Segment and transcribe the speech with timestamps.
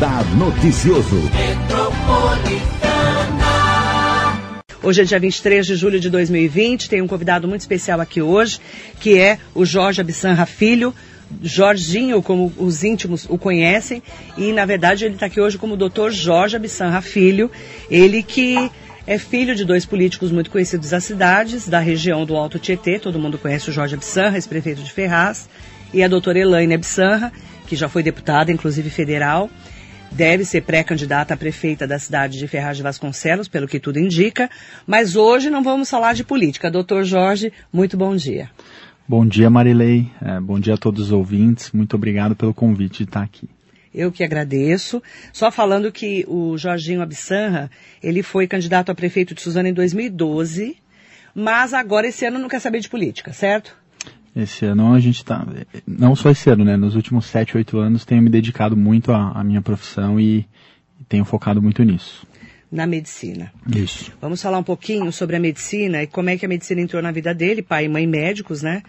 [0.00, 1.20] Radar Noticioso.
[4.82, 6.88] Hoje é dia 23 de julho de 2020.
[6.88, 8.60] Tem um convidado muito especial aqui hoje,
[8.98, 10.94] que é o Jorge Absanra Filho.
[11.42, 14.02] Jorginho, como os íntimos o conhecem,
[14.38, 16.08] e na verdade ele está aqui hoje como o Dr.
[16.10, 17.50] Jorge Absanra Filho,
[17.90, 18.70] ele que
[19.06, 23.18] é filho de dois políticos muito conhecidos das cidades, da região do Alto Tietê, todo
[23.18, 25.46] mundo conhece o Jorge Absanra, ex-prefeito de Ferraz,
[25.92, 27.30] e a doutora Elaine Absanra,
[27.66, 29.48] que já foi deputada, inclusive federal,
[30.10, 34.50] deve ser pré-candidata a prefeita da cidade de Ferraz de Vasconcelos, pelo que tudo indica.
[34.86, 36.70] Mas hoje não vamos falar de política.
[36.70, 38.50] Doutor Jorge, muito bom dia.
[39.08, 40.10] Bom dia, Marilei.
[40.22, 41.72] É, bom dia a todos os ouvintes.
[41.72, 43.48] Muito obrigado pelo convite de estar aqui.
[43.92, 45.02] Eu que agradeço.
[45.32, 47.70] Só falando que o Jorginho Absanra,
[48.02, 50.76] ele foi candidato a prefeito de Suzano em 2012,
[51.34, 53.76] mas agora esse ano não quer saber de política, certo?
[54.34, 55.44] Esse ano a gente está,
[55.86, 56.76] não só esse ano, né?
[56.76, 60.46] Nos últimos sete, oito anos tenho me dedicado muito à, à minha profissão e,
[61.00, 62.29] e tenho focado muito nisso
[62.70, 63.52] na medicina.
[63.74, 64.12] Isso.
[64.20, 67.10] Vamos falar um pouquinho sobre a medicina e como é que a medicina entrou na
[67.10, 68.82] vida dele, pai e mãe médicos, né?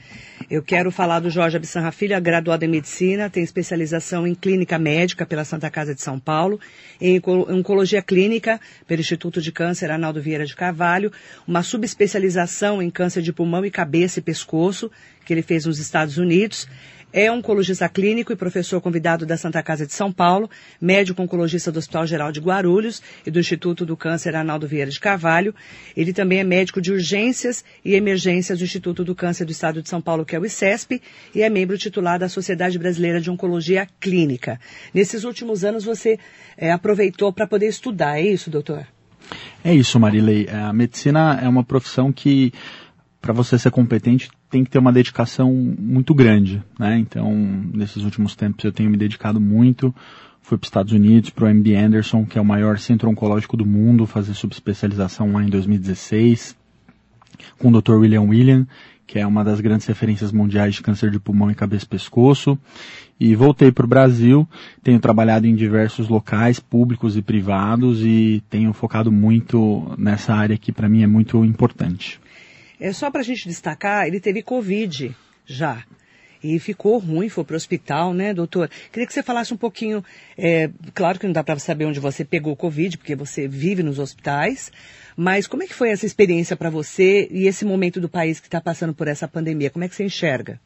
[0.50, 5.26] Eu quero falar do Jorge Absanra Filho, graduado em medicina, tem especialização em clínica médica
[5.26, 6.60] pela Santa Casa de São Paulo,
[7.00, 11.12] em oncologia clínica pelo Instituto de Câncer Arnaldo Vieira de Carvalho,
[11.48, 14.92] uma subespecialização em câncer de pulmão e cabeça e pescoço,
[15.26, 16.68] que ele fez nos Estados Unidos.
[17.14, 21.80] É oncologista clínico e professor convidado da Santa Casa de São Paulo, médico oncologista do
[21.80, 25.54] Hospital Geral de Guarulhos e do Instituto do Câncer Arnaldo Vieira de Carvalho.
[25.96, 29.90] Ele também é médico de urgências e emergências do Instituto do Câncer do Estado de
[29.90, 31.02] São Paulo, que é o ICESP,
[31.36, 34.60] e é membro titular da Sociedade Brasileira de Oncologia Clínica.
[34.94, 36.18] Nesses últimos anos você
[36.58, 38.88] é, aproveitou para poder estudar, é isso, doutor?
[39.64, 40.48] É isso, Marilei.
[40.50, 42.52] A medicina é uma profissão que
[43.22, 47.00] para você ser competente tem que ter uma dedicação muito grande, né?
[47.00, 47.34] Então,
[47.74, 49.96] nesses últimos tempos eu tenho me dedicado muito.
[50.42, 53.56] Fui para os Estados Unidos, para o MD Anderson, que é o maior centro oncológico
[53.56, 56.58] do mundo, fazer subespecialização lá em 2016,
[57.58, 57.94] com o Dr.
[57.94, 58.68] William William,
[59.12, 62.58] que é uma das grandes referências mundiais de câncer de pulmão e cabeça e pescoço.
[63.20, 64.48] E voltei para o Brasil,
[64.82, 70.72] tenho trabalhado em diversos locais, públicos e privados, e tenho focado muito nessa área que
[70.72, 72.21] para mim é muito importante.
[72.82, 75.16] É só para a gente destacar, ele teve Covid
[75.46, 75.84] já.
[76.44, 78.68] E ficou ruim, foi para o hospital, né, doutor?
[78.92, 80.04] Queria que você falasse um pouquinho,
[80.36, 84.00] é, claro que não dá para saber onde você pegou Covid, porque você vive nos
[84.00, 84.72] hospitais,
[85.16, 88.48] mas como é que foi essa experiência para você e esse momento do país que
[88.48, 89.70] está passando por essa pandemia?
[89.70, 90.60] Como é que você enxerga?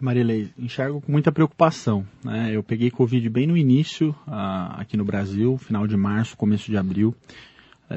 [0.00, 2.06] Marilei, enxergo com muita preocupação.
[2.24, 2.52] Né?
[2.52, 6.78] Eu peguei Covid bem no início, uh, aqui no Brasil, final de março, começo de
[6.78, 7.14] abril.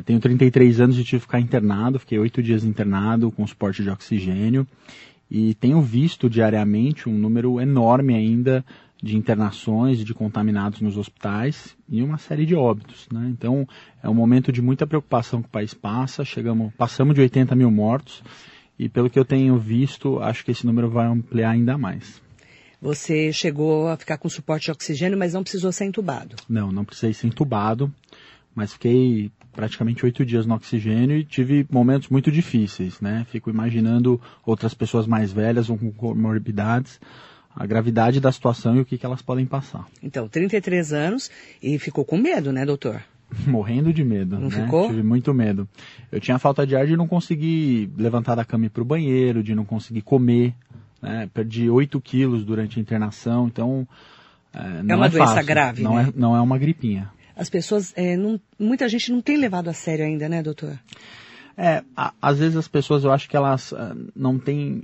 [0.06, 3.90] Tenho 33 anos e tive que ficar internado, fiquei oito dias internado com suporte de
[3.90, 4.68] oxigênio
[5.30, 8.63] e tenho visto diariamente um número enorme ainda
[9.02, 13.07] de internações e de contaminados nos hospitais e uma série de óbitos.
[13.12, 13.28] Né?
[13.31, 13.68] Então
[14.02, 17.69] é um momento de muita preocupação que o país passa, chegamos, passamos de 80 mil
[17.69, 18.24] mortos
[18.80, 22.22] e pelo que eu tenho visto, acho que esse número vai ampliar ainda mais.
[22.80, 26.36] Você chegou a ficar com suporte de oxigênio, mas não precisou ser entubado?
[26.47, 27.91] Não, não precisei ser entubado
[28.57, 33.23] mas fiquei praticamente oito dias no oxigênio e tive momentos muito difíceis, né?
[33.29, 37.00] Fico imaginando outras pessoas mais velhas ou com comorbidades,
[37.56, 39.85] a gravidade da situação e o que, que elas podem passar.
[40.01, 41.29] Então, 33 anos
[41.62, 43.00] e ficou com medo, né, doutor?
[43.45, 44.63] Morrendo de medo, não né?
[44.63, 44.88] Ficou?
[44.88, 45.69] Tive muito medo.
[46.12, 48.85] Eu tinha falta de ar de não conseguir levantar da cama e ir para o
[48.85, 50.56] banheiro, de não conseguir comer,
[51.00, 51.29] né?
[51.31, 53.88] Perdi 8 quilos durante a internação, então...
[54.51, 55.45] É, é uma é doença fácil.
[55.45, 56.07] grave, não né?
[56.09, 59.74] É, não é uma gripinha as pessoas, é, não, muita gente não tem levado a
[59.74, 60.78] sério ainda, né, doutor?
[61.56, 64.84] É, a, às vezes as pessoas, eu acho que elas uh, não têm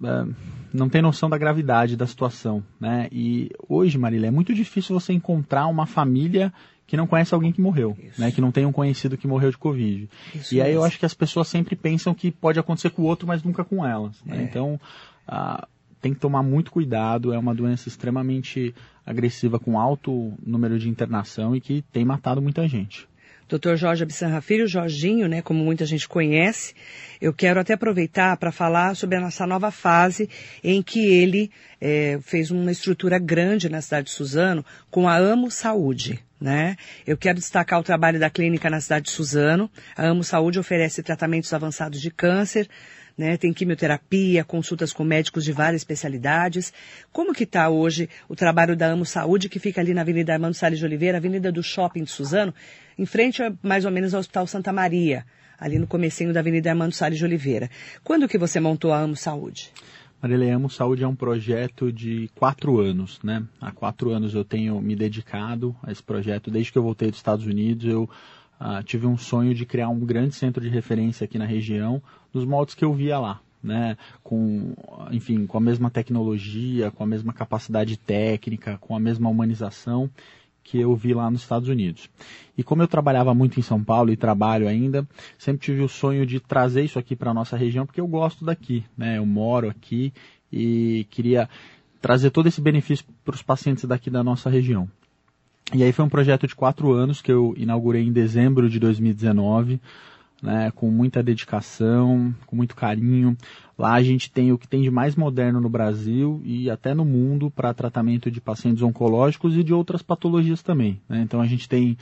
[0.00, 0.34] uh,
[0.72, 3.08] não tem noção da gravidade da situação, né?
[3.10, 6.52] E hoje, Marília, é muito difícil você encontrar uma família
[6.86, 8.20] que não conhece alguém que morreu, Isso.
[8.20, 8.30] né?
[8.30, 10.08] Que não tem um conhecido que morreu de Covid.
[10.34, 10.80] Isso e aí mesmo.
[10.80, 13.64] eu acho que as pessoas sempre pensam que pode acontecer com o outro, mas nunca
[13.64, 14.16] com elas.
[14.24, 14.38] Né?
[14.38, 14.42] É.
[14.42, 14.80] Então,
[15.28, 15.66] uh,
[16.00, 18.74] tem que tomar muito cuidado, é uma doença extremamente
[19.04, 23.08] agressiva com alto número de internação e que tem matado muita gente.
[23.48, 23.76] Dr.
[23.76, 26.74] Jorge Absanra Filho, Jorginho, né, como muita gente conhece,
[27.18, 30.28] eu quero até aproveitar para falar sobre a nossa nova fase
[30.62, 31.50] em que ele
[31.80, 36.22] é, fez uma estrutura grande na cidade de Suzano com a Amo Saúde.
[36.38, 36.76] Né?
[37.04, 39.68] Eu quero destacar o trabalho da clínica na cidade de Suzano.
[39.96, 42.68] A Amo Saúde oferece tratamentos avançados de câncer,
[43.18, 43.36] né?
[43.36, 46.72] Tem quimioterapia, consultas com médicos de várias especialidades.
[47.12, 50.54] Como que está hoje o trabalho da Amo Saúde, que fica ali na Avenida Armando
[50.54, 52.54] Salles de Oliveira, Avenida do Shopping de Suzano,
[52.96, 55.26] em frente mais ou menos ao Hospital Santa Maria,
[55.58, 57.68] ali no comecinho da Avenida Armando Salles de Oliveira.
[58.04, 59.72] Quando que você montou a Amo Saúde?
[60.22, 63.44] Marília, Amo Saúde é um projeto de quatro anos, né?
[63.60, 66.50] Há quatro anos eu tenho me dedicado a esse projeto.
[66.50, 68.10] Desde que eu voltei dos Estados Unidos, eu
[68.60, 72.02] uh, tive um sonho de criar um grande centro de referência aqui na região,
[72.32, 73.96] nos moldes que eu via lá, né?
[74.22, 74.74] Com,
[75.10, 80.10] enfim, com a mesma tecnologia, com a mesma capacidade técnica, com a mesma humanização
[80.68, 82.10] que eu vi lá nos Estados Unidos.
[82.56, 85.08] E como eu trabalhava muito em São Paulo e trabalho ainda,
[85.38, 88.44] sempre tive o sonho de trazer isso aqui para a nossa região, porque eu gosto
[88.44, 89.16] daqui, né?
[89.16, 90.12] Eu moro aqui
[90.52, 91.48] e queria
[92.02, 94.88] trazer todo esse benefício para os pacientes daqui da nossa região.
[95.74, 99.80] E aí foi um projeto de quatro anos que eu inaugurei em dezembro de 2019
[100.42, 103.36] né, com muita dedicação, com muito carinho.
[103.76, 107.04] Lá a gente tem o que tem de mais moderno no Brasil e até no
[107.04, 111.00] mundo para tratamento de pacientes oncológicos e de outras patologias também.
[111.08, 111.22] Né?
[111.22, 111.96] Então a gente tem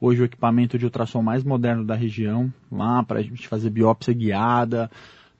[0.00, 4.14] hoje o equipamento de ultrassom mais moderno da região, lá para a gente fazer biópsia
[4.14, 4.90] guiada,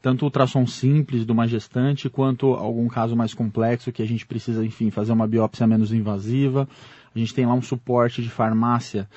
[0.02, 4.64] tanto ultrassom simples de uma gestante, quanto algum caso mais complexo que a gente precisa,
[4.64, 6.68] enfim, fazer uma biópsia menos invasiva.
[7.14, 9.08] A gente tem lá um suporte de farmácia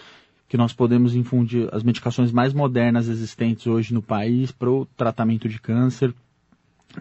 [0.47, 5.49] que nós podemos infundir as medicações mais modernas existentes hoje no país para o tratamento
[5.49, 6.13] de câncer.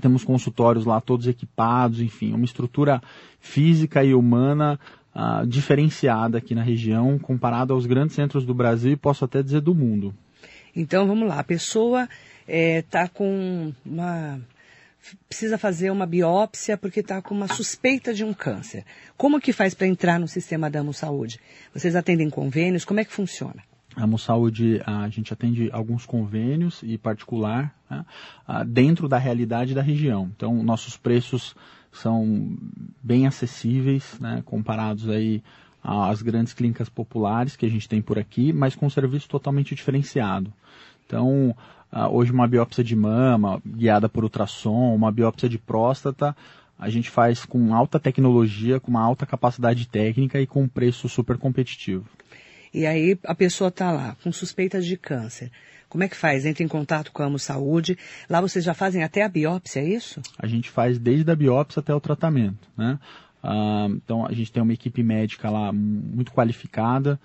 [0.01, 3.03] Temos consultórios lá todos equipados, enfim, uma estrutura
[3.39, 4.81] física e humana
[5.15, 9.61] uh, diferenciada aqui na região, comparado aos grandes centros do Brasil e posso até dizer
[9.61, 10.15] do mundo.
[10.75, 12.09] Então vamos lá, a pessoa
[12.49, 14.41] está eh, é, com uma
[15.29, 18.85] precisa fazer uma biópsia porque está com uma suspeita de um câncer.
[19.17, 21.41] Como que faz para entrar no sistema da Amo Saúde?
[21.75, 22.85] Vocês atendem convênios?
[22.85, 23.63] Como é que funciona?
[23.95, 28.05] A Amo Saúde, a gente atende alguns convênios e particular né,
[28.67, 30.31] dentro da realidade da região.
[30.35, 31.55] Então, nossos preços
[31.91, 32.57] são
[33.03, 35.43] bem acessíveis, né, comparados aí
[35.83, 39.75] às grandes clínicas populares que a gente tem por aqui, mas com um serviço totalmente
[39.75, 40.53] diferenciado.
[41.05, 41.55] Então,
[41.93, 46.35] uh, hoje uma biópsia de mama guiada por ultrassom, uma biópsia de próstata,
[46.79, 51.09] a gente faz com alta tecnologia, com uma alta capacidade técnica e com um preço
[51.09, 52.05] super competitivo.
[52.75, 55.51] E aí a pessoa está lá com suspeitas de câncer.
[55.89, 56.47] Como é que faz?
[56.47, 57.99] Entra em contato com a Amo Saúde.
[58.29, 60.23] Lá vocês já fazem até a biópsia, é isso?
[60.39, 62.99] A gente faz desde a biópsia até o tratamento, né?
[63.45, 67.21] Uh, então a gente tem uma equipe médica lá muito qualificada,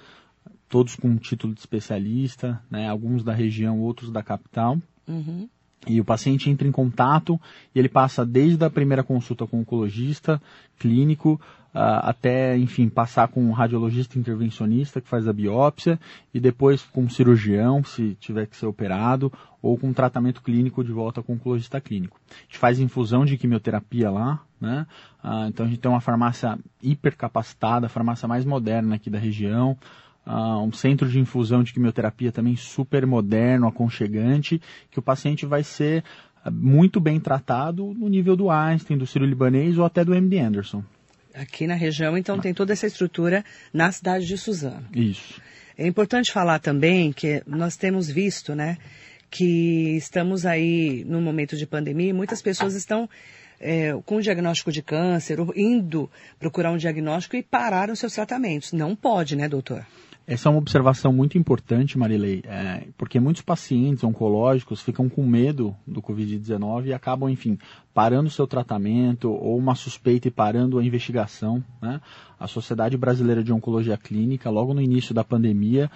[0.69, 4.77] todos com título de especialista, né, alguns da região, outros da capital.
[5.07, 5.47] Uhum.
[5.85, 7.39] E o paciente entra em contato
[7.73, 10.41] e ele passa desde a primeira consulta com o oncologista,
[10.77, 11.39] clínico,
[11.73, 15.99] uh, até, enfim, passar com um radiologista intervencionista que faz a biópsia
[16.33, 19.31] e depois com um cirurgião, se tiver que ser operado,
[19.61, 22.19] ou com um tratamento clínico de volta com o oncologista clínico.
[22.29, 24.85] A gente faz infusão de quimioterapia lá, né?
[25.23, 29.77] Uh, então a gente tem uma farmácia hipercapacitada, a farmácia mais moderna aqui da região,
[30.27, 35.63] uh, um centro de infusão de quimioterapia também super moderno, aconchegante, que o paciente vai
[35.63, 36.03] ser
[36.43, 40.83] ah, muito bem tratado no nível do Einstein, do Sírio-Libanês ou até do MD Anderson.
[41.33, 44.87] Aqui na região, então, tem toda essa estrutura na cidade de Suzano.
[44.93, 45.39] Isso.
[45.77, 48.77] É importante falar também que nós temos visto, né,
[49.29, 53.07] que estamos aí num momento de pandemia e muitas pessoas estão
[53.59, 56.09] é, com diagnóstico de câncer, indo
[56.39, 58.73] procurar um diagnóstico e pararam seus tratamentos.
[58.73, 59.85] Não pode, né, doutor?
[60.27, 65.73] Essa é uma observação muito importante, Marilei, é, porque muitos pacientes oncológicos ficam com medo
[65.87, 67.57] do Covid-19 e acabam, enfim,
[67.93, 71.63] parando o seu tratamento ou uma suspeita e parando a investigação.
[71.81, 72.01] Né?
[72.37, 75.89] A Sociedade Brasileira de Oncologia Clínica, logo no início da pandemia,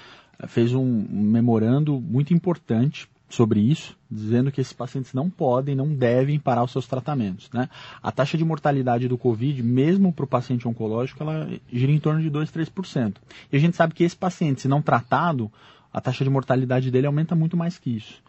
[0.47, 6.39] fez um memorando muito importante sobre isso, dizendo que esses pacientes não podem, não devem
[6.39, 7.49] parar os seus tratamentos.
[7.53, 7.69] Né?
[8.01, 12.21] A taxa de mortalidade do Covid, mesmo para o paciente oncológico, ela gira em torno
[12.21, 13.15] de 2, 3%.
[13.51, 15.51] E a gente sabe que esse paciente, se não tratado,
[15.93, 18.21] a taxa de mortalidade dele aumenta muito mais que isso.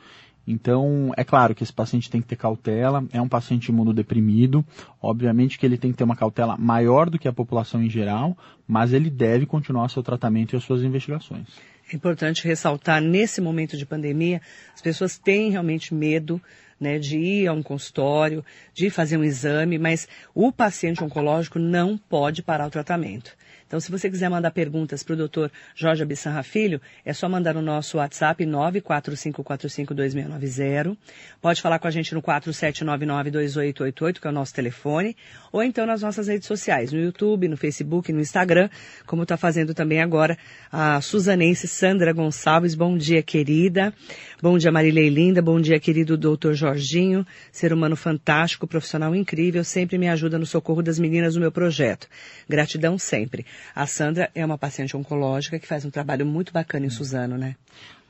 [0.47, 4.65] Então, é claro que esse paciente tem que ter cautela, é um paciente imunodeprimido,
[5.01, 8.37] obviamente que ele tem que ter uma cautela maior do que a população em geral,
[8.67, 11.47] mas ele deve continuar seu tratamento e as suas investigações.
[11.93, 14.41] É importante ressaltar, nesse momento de pandemia,
[14.75, 16.41] as pessoas têm realmente medo
[16.81, 21.99] né, de ir a um consultório, de fazer um exame, mas o paciente oncológico não
[21.99, 23.37] pode parar o tratamento.
[23.73, 27.55] Então, se você quiser mandar perguntas para o doutor Jorge Abissanra Filho, é só mandar
[27.55, 30.95] no nosso WhatsApp 945452690.
[31.41, 35.17] Pode falar com a gente no 47992888, que é o nosso telefone,
[35.51, 38.69] ou então nas nossas redes sociais, no YouTube, no Facebook, no Instagram,
[39.07, 40.37] como está fazendo também agora
[40.71, 42.75] a suzanense Sandra Gonçalves.
[42.75, 43.95] Bom dia, querida.
[44.43, 45.41] Bom dia, Marilei Linda.
[45.41, 47.27] Bom dia, querido doutor Jorginho.
[47.51, 52.07] Ser humano fantástico, profissional incrível, sempre me ajuda no socorro das meninas do meu projeto.
[52.47, 53.47] Gratidão sempre.
[53.75, 57.57] A Sandra é uma paciente oncológica que faz um trabalho muito bacana em Suzano, né?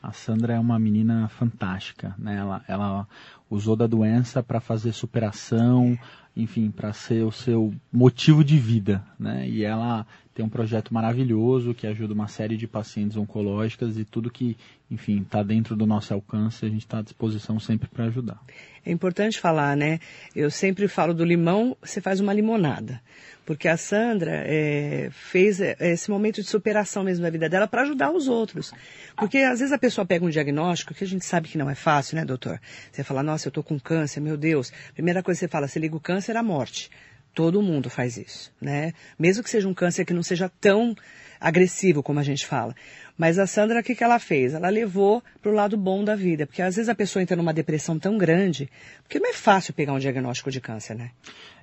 [0.03, 2.37] A Sandra é uma menina fantástica, né?
[2.37, 3.09] Ela, ela
[3.49, 5.97] usou da doença para fazer superação,
[6.37, 9.49] enfim, para ser o seu motivo de vida, né?
[9.49, 14.31] E ela tem um projeto maravilhoso que ajuda uma série de pacientes oncológicas e tudo
[14.31, 14.57] que,
[14.91, 18.41] enfim, está dentro do nosso alcance, a gente está à disposição sempre para ajudar.
[18.85, 20.01] É importante falar, né?
[20.35, 23.01] Eu sempre falo do limão, você faz uma limonada.
[23.45, 27.83] Porque a Sandra é, fez é, esse momento de superação mesmo da vida dela para
[27.83, 28.73] ajudar os outros.
[29.17, 31.75] Porque às vezes a pessoa pega um diagnóstico que a gente sabe que não é
[31.75, 32.61] fácil, né, doutor?
[32.91, 34.73] Você fala, nossa, eu estou com câncer, meu Deus.
[34.95, 36.91] Primeira coisa que você fala, você liga o câncer à morte.
[37.35, 38.93] Todo mundo faz isso, né?
[39.19, 40.95] Mesmo que seja um câncer que não seja tão
[41.41, 42.75] agressivo como a gente fala.
[43.17, 44.55] Mas a Sandra, o que, que ela fez?
[44.55, 46.47] Ela levou para o lado bom da vida.
[46.47, 48.69] Porque às vezes a pessoa entra numa depressão tão grande,
[49.03, 51.11] porque não é fácil pegar um diagnóstico de câncer, né?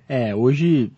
[0.08, 0.92] É, hoje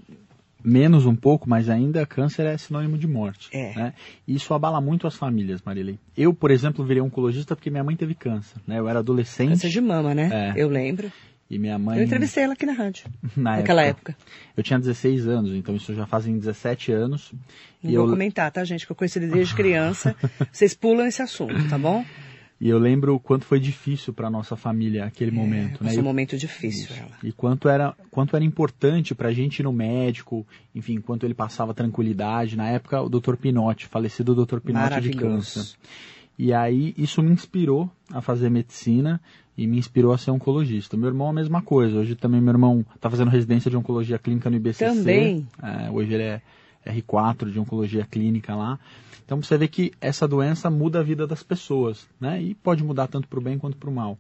[0.64, 3.50] menos um pouco, mas ainda câncer é sinônimo de morte.
[3.52, 3.76] É.
[3.76, 3.94] Né?
[4.28, 6.00] Isso abala muito as famílias, Marilei.
[6.16, 8.62] Eu, por exemplo, virei oncologista porque minha mãe teve câncer.
[8.66, 8.80] Né?
[8.80, 9.50] Eu era adolescente.
[9.50, 10.30] Câncer de mama, né?
[10.32, 10.62] É.
[10.62, 11.12] Eu lembro.
[11.52, 11.98] E minha mãe.
[11.98, 13.04] Eu entrevistei ela aqui na rádio.
[13.36, 14.16] Na naquela época.
[14.56, 17.34] Eu tinha 16 anos, então isso já fazem 17 anos.
[17.84, 18.10] Não e vou eu...
[18.10, 18.86] comentar, tá, gente?
[18.86, 20.16] Que eu conheci ele desde criança.
[20.50, 22.06] Vocês pulam esse assunto, tá bom?
[22.60, 25.90] E eu lembro o quanto foi difícil para nossa família aquele momento, né?
[25.90, 27.18] Foi um momento difícil, ela.
[27.22, 31.34] E quanto era, quanto era importante para a gente ir no médico, enfim, quanto ele
[31.34, 32.56] passava tranquilidade.
[32.56, 33.36] Na época, o Dr.
[33.36, 34.60] Pinotti, falecido Dr.
[34.60, 35.76] Pinotti de câncer.
[36.38, 39.20] E aí, isso me inspirou a fazer medicina
[39.58, 40.96] e me inspirou a ser oncologista.
[40.98, 41.98] Meu irmão, a mesma coisa.
[42.00, 44.86] Hoje também meu irmão está fazendo residência de oncologia clínica no IBCC.
[44.96, 45.48] Também?
[45.62, 46.42] É, hoje ele é
[46.86, 48.80] R4 de oncologia clínica lá.
[49.26, 52.42] Então você vê que essa doença muda a vida das pessoas, né?
[52.42, 54.18] E pode mudar tanto para o bem quanto para o mal.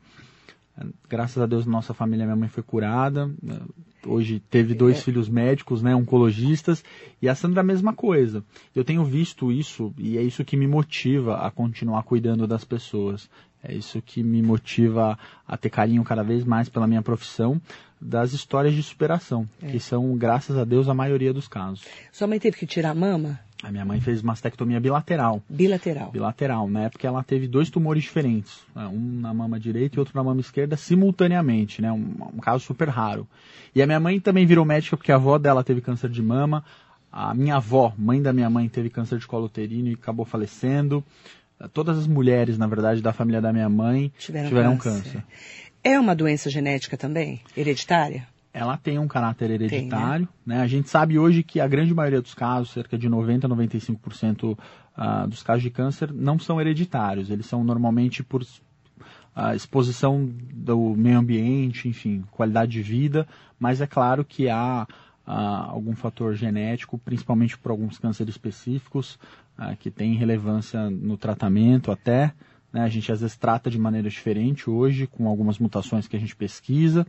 [0.78, 3.28] É, Graças a Deus, nossa família, minha mãe foi curada.
[3.42, 3.60] né?
[4.06, 5.02] Hoje teve dois É.
[5.02, 6.84] filhos médicos, né, oncologistas,
[7.22, 8.44] e a Sandra a mesma coisa.
[8.76, 13.30] Eu tenho visto isso e é isso que me motiva a continuar cuidando das pessoas.
[13.64, 17.62] É isso que me motiva a ter carinho cada vez mais pela minha profissão,
[18.00, 19.68] das histórias de superação, É.
[19.68, 21.86] que são, graças a Deus, a maioria dos casos.
[22.12, 25.44] Sua mãe teve que tirar a mama A minha mãe fez mastectomia bilateral.
[25.48, 26.10] bilateral.
[26.10, 26.68] Bilateral.
[26.68, 30.24] Na época ela teve dois tumores diferentes, né, um na mama direita e outro na
[30.24, 31.92] mama esquerda, simultaneamente, né?
[31.92, 33.28] Um, um caso super raro.
[33.76, 36.64] E a minha mãe também virou médica porque a avó dela teve câncer de mama.
[37.12, 41.04] A minha avó, mãe da minha mãe, teve câncer de colo uterino e acabou falecendo.
[41.70, 45.04] Todas as mulheres, na verdade, da família da minha mãe Tiveram, câncer.
[45.04, 45.24] câncer.
[45.84, 47.42] É uma doença genética também?
[47.56, 48.28] Hereditária?
[48.54, 50.28] ela tem um caráter hereditário.
[50.46, 50.62] né?
[50.62, 54.58] A gente sabe hoje que a grande maioria dos casos, cerca de 90 a 95%
[54.96, 57.30] ah, dos casos de câncer, não são hereditários.
[57.30, 58.46] Eles são normalmente por
[59.34, 63.26] ah, exposição do meio ambiente, enfim, qualidade de vida,
[63.58, 64.86] mas é claro que há
[65.26, 69.20] ah, algum fator genético, principalmente por alguns cânceres específicos,
[69.80, 72.34] que tem relevância no tratamento até.
[72.74, 72.82] né?
[72.82, 76.36] A gente às vezes trata de maneira diferente hoje, com algumas mutações que a gente
[76.36, 77.06] pesquisa.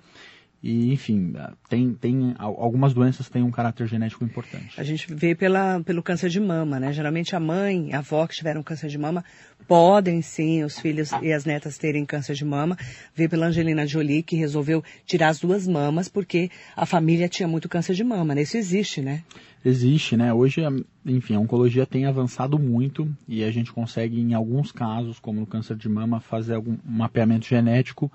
[0.62, 1.34] E, enfim,
[1.68, 4.80] tem, tem al- algumas doenças têm um caráter genético importante.
[4.80, 6.92] A gente vê pela, pelo câncer de mama, né?
[6.92, 9.24] Geralmente a mãe, a avó que tiveram câncer de mama,
[9.66, 12.76] podem sim os filhos e as netas terem câncer de mama.
[13.12, 17.68] Vê pela Angelina Jolie que resolveu tirar as duas mamas porque a família tinha muito
[17.68, 18.42] câncer de mama, né?
[18.42, 19.24] Isso existe, né?
[19.64, 20.32] Existe, né?
[20.32, 20.60] Hoje,
[21.04, 25.46] enfim, a oncologia tem avançado muito e a gente consegue, em alguns casos, como no
[25.46, 28.10] câncer de mama, fazer algum mapeamento genético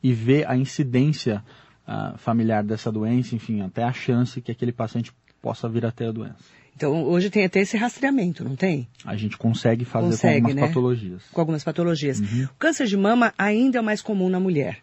[0.00, 1.42] e ver a incidência
[1.90, 6.08] ah, familiar dessa doença, enfim, até a chance que aquele paciente possa vir a ter
[6.08, 6.44] a doença.
[6.76, 8.86] Então hoje tem até esse rastreamento, não tem?
[9.04, 10.68] A gente consegue fazer Consegue, com algumas né?
[10.68, 11.22] patologias.
[11.32, 12.20] Com algumas patologias.
[12.20, 12.44] Uhum.
[12.44, 14.78] O câncer de mama ainda é mais comum na mulher.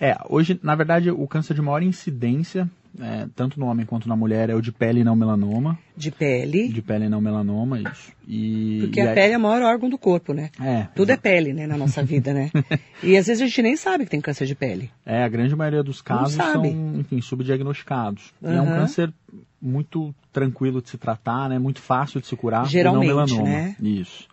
[0.00, 4.16] É, hoje, na verdade, o câncer de maior incidência, é, tanto no homem quanto na
[4.16, 5.78] mulher, é o de pele e não melanoma.
[5.96, 8.12] De pele, De pele e não melanoma, isso.
[8.26, 10.50] E, porque e a aí- pele é o maior órgão do corpo, né?
[10.60, 12.50] É, Tudo é pele, né, na nossa vida, né?
[13.02, 14.90] E às vezes a gente nem sabe que tem câncer de pele.
[15.06, 16.64] É, a grande maioria dos casos são,
[16.98, 18.32] enfim, subdiagnosticados.
[18.42, 19.12] E é um câncer
[19.60, 21.58] muito tranquilo de se tratar, né?
[21.58, 22.66] Muito fácil de se curar.
[22.66, 23.42] Geralmente, não melanoma.
[23.48, 23.76] né?
[23.80, 24.26] Isso.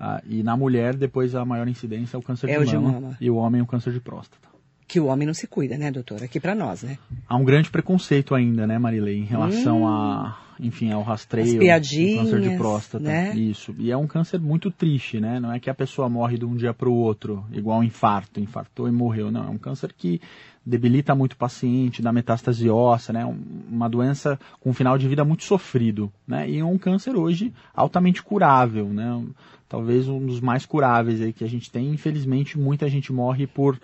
[0.00, 2.76] Ah, e na mulher, depois a maior incidência é o câncer É de, o de
[2.76, 3.16] mama, mama.
[3.20, 4.46] e o homem o câncer de próstata.
[4.88, 6.22] Que o homem não se cuida, né, doutor?
[6.24, 6.96] Aqui pra nós, né?
[7.28, 11.58] Há um grande preconceito ainda, né, Marilei, em relação a, enfim, ao rastreio Hum.
[11.58, 13.04] Piadinhas, câncer de próstata.
[13.04, 13.36] né?
[13.36, 13.74] Isso.
[13.78, 15.38] E é um câncer muito triste, né?
[15.38, 18.40] Não é que a pessoa morre de um dia para o outro, igual um infarto,
[18.40, 19.30] infartou e morreu.
[19.30, 20.22] Não, é um câncer que
[20.64, 23.26] debilita muito o paciente, dá metástase óssea, né?
[23.26, 23.38] Um-
[23.70, 26.48] Uma doença com um final de vida muito sofrido, né?
[26.48, 29.22] E é um câncer hoje altamente curável, né?
[29.68, 31.90] Talvez um dos mais curáveis aí que a gente tem.
[31.92, 33.78] Infelizmente, muita gente morre por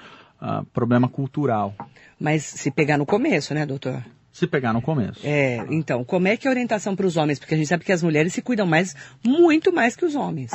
[0.47, 1.75] ah, problema cultural.
[2.21, 4.05] Mas se pegar no começo, né, doutor?
[4.31, 5.21] Se pegar no começo.
[5.25, 7.39] É, então, como é que é a orientação para os homens?
[7.39, 10.51] Porque a gente sabe que as mulheres se cuidam mais, muito mais que os homens.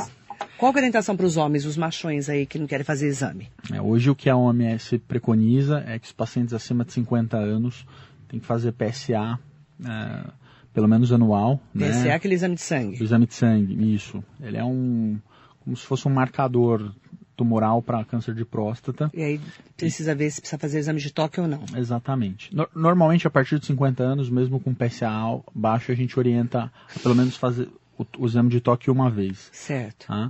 [0.59, 3.49] Qual é a orientação para os homens, os machões aí que não querem fazer exame?
[3.73, 7.83] É, hoje o que a OMS preconiza é que os pacientes acima de 50 anos
[8.27, 9.39] têm que fazer PSA,
[9.83, 10.23] é,
[10.71, 11.59] pelo menos anual.
[11.75, 12.09] PSA né?
[12.09, 13.01] é aquele exame de sangue.
[13.01, 14.23] O exame de sangue, isso.
[14.39, 15.17] Ele é um,
[15.61, 16.93] como se fosse um marcador
[17.39, 19.09] tumoral para câncer de próstata.
[19.13, 19.41] E aí
[19.77, 21.63] precisa ver se precisa fazer exame de toque ou não.
[21.73, 22.53] Exatamente.
[22.53, 25.09] No, normalmente, a partir de 50 anos, mesmo com PSA
[25.55, 29.49] baixo, a gente orienta a pelo menos fazer o, o exame de toque uma vez.
[29.53, 30.07] Certo.
[30.07, 30.29] Tá?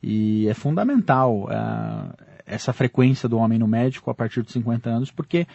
[0.00, 2.14] E é fundamental uh,
[2.46, 5.48] essa frequência do homem no médico a partir de 50 anos, porque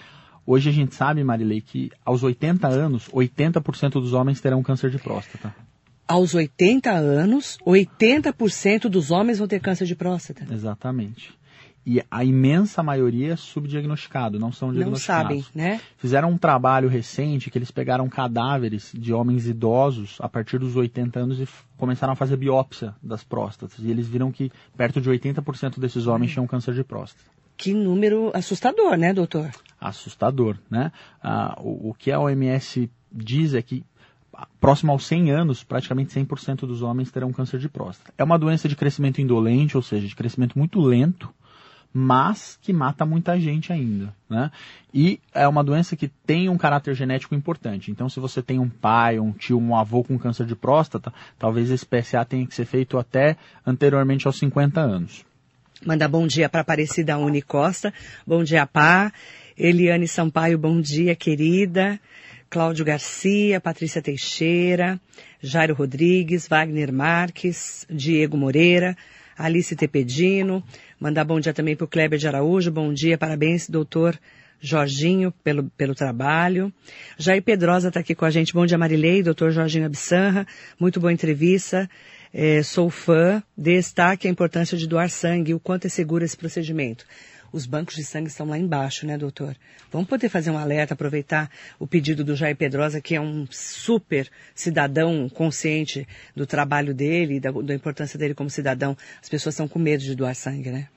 [0.46, 4.98] hoje a gente sabe, Marilei, que aos 80 anos, 80% dos homens terão câncer de
[4.98, 5.56] próstata
[6.10, 10.44] aos 80 anos, 80% dos homens vão ter câncer de próstata.
[10.52, 11.38] Exatamente.
[11.86, 15.36] E a imensa maioria é subdiagnosticado, não são diagnosticados.
[15.36, 15.82] Não sabem, né?
[15.98, 21.20] Fizeram um trabalho recente que eles pegaram cadáveres de homens idosos a partir dos 80
[21.20, 21.48] anos e
[21.78, 23.78] começaram a fazer biópsia das próstatas.
[23.80, 27.30] E eles viram que perto de 80% desses homens tinham câncer de próstata.
[27.56, 29.50] Que número assustador, né, doutor?
[29.80, 30.92] Assustador, né?
[31.22, 33.84] Ah, o, o que a OMS diz é que
[34.60, 38.14] próximo aos 100 anos, praticamente 100% dos homens terão câncer de próstata.
[38.18, 41.30] É uma doença de crescimento indolente, ou seja, de crescimento muito lento,
[41.94, 44.52] mas que mata muita gente ainda, né?
[44.94, 47.90] E é uma doença que tem um caráter genético importante.
[47.90, 51.72] Então, se você tem um pai, um tio, um avô com câncer de próstata, talvez
[51.72, 55.26] esse PSA tenha que ser feito até anteriormente aos 50 anos.
[55.86, 57.94] Manda bom dia para Aparecida Unicosta.
[58.28, 59.12] Bom dia, Pá.
[59.58, 62.00] Eliane Sampaio, bom dia, querida.
[62.50, 65.00] Cláudio Garcia, Patrícia Teixeira,
[65.40, 68.98] Jairo Rodrigues, Wagner Marques, Diego Moreira,
[69.38, 70.64] Alice Tepedino.
[71.00, 72.72] Mandar bom dia também para o Kleber de Araújo.
[72.72, 74.20] Bom dia, parabéns, doutor
[74.60, 76.74] Jorginho, pelo, pelo trabalho.
[77.20, 78.52] Jair Pedrosa está aqui com a gente.
[78.52, 80.48] Bom dia, Marilei, doutor Jorginho Absanra.
[80.80, 81.88] Muito boa entrevista.
[82.34, 83.44] É, sou fã.
[83.56, 87.06] Destaque a importância de doar sangue o quanto é seguro esse procedimento
[87.52, 89.56] os bancos de sangue estão lá embaixo, né, doutor?
[89.92, 94.30] Vamos poder fazer um alerta, aproveitar o pedido do Jair Pedrosa, que é um super
[94.54, 98.96] cidadão consciente do trabalho dele e da, da importância dele como cidadão.
[99.22, 100.88] As pessoas estão com medo de doar sangue, né?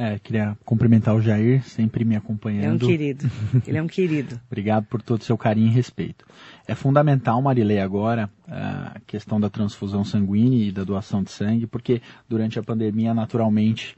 [0.00, 2.64] É, queria cumprimentar o Jair, sempre me acompanhando.
[2.64, 3.28] É um querido.
[3.66, 4.40] Ele é um querido.
[4.46, 6.24] Obrigado por todo o seu carinho e respeito.
[6.68, 12.00] É fundamental, Marilei, agora, a questão da transfusão sanguínea e da doação de sangue, porque
[12.28, 13.96] durante a pandemia, naturalmente,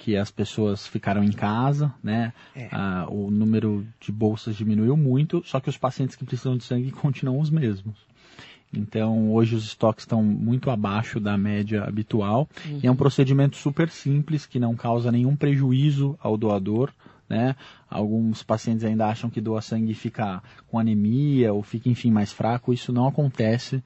[0.00, 2.32] que as pessoas ficaram em casa, né?
[2.56, 2.68] É.
[2.72, 6.90] Ah, o número de bolsas diminuiu muito, só que os pacientes que precisam de sangue
[6.90, 7.98] continuam os mesmos.
[8.72, 12.80] Então, hoje os estoques estão muito abaixo da média habitual uhum.
[12.82, 16.90] e é um procedimento super simples que não causa nenhum prejuízo ao doador.
[17.28, 17.54] Né?
[17.88, 22.32] Alguns pacientes ainda acham que doa sangue e fica com anemia ou fica, enfim, mais
[22.32, 22.72] fraco.
[22.72, 23.76] Isso não acontece.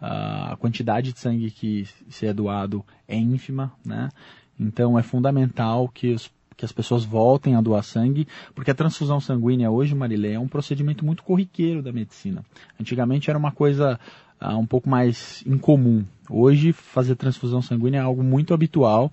[0.00, 4.08] Uh, a quantidade de sangue que se é doado é ínfima, né?
[4.58, 9.20] Então é fundamental que, os, que as pessoas voltem a doar sangue, porque a transfusão
[9.20, 12.44] sanguínea hoje, Marilé, é um procedimento muito corriqueiro da medicina.
[12.80, 13.98] Antigamente era uma coisa
[14.40, 16.04] uh, um pouco mais incomum.
[16.28, 19.10] Hoje, fazer transfusão sanguínea é algo muito habitual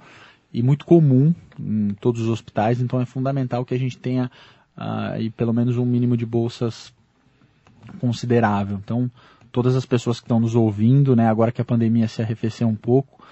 [0.54, 4.32] e muito comum em todos os hospitais, então é fundamental que a gente tenha
[4.78, 6.93] uh, pelo menos um mínimo de bolsas
[7.99, 8.80] considerável.
[8.84, 9.10] Então,
[9.52, 12.75] todas as pessoas que estão nos ouvindo, né, agora que a pandemia se arrefeceu um
[12.75, 13.23] pouco,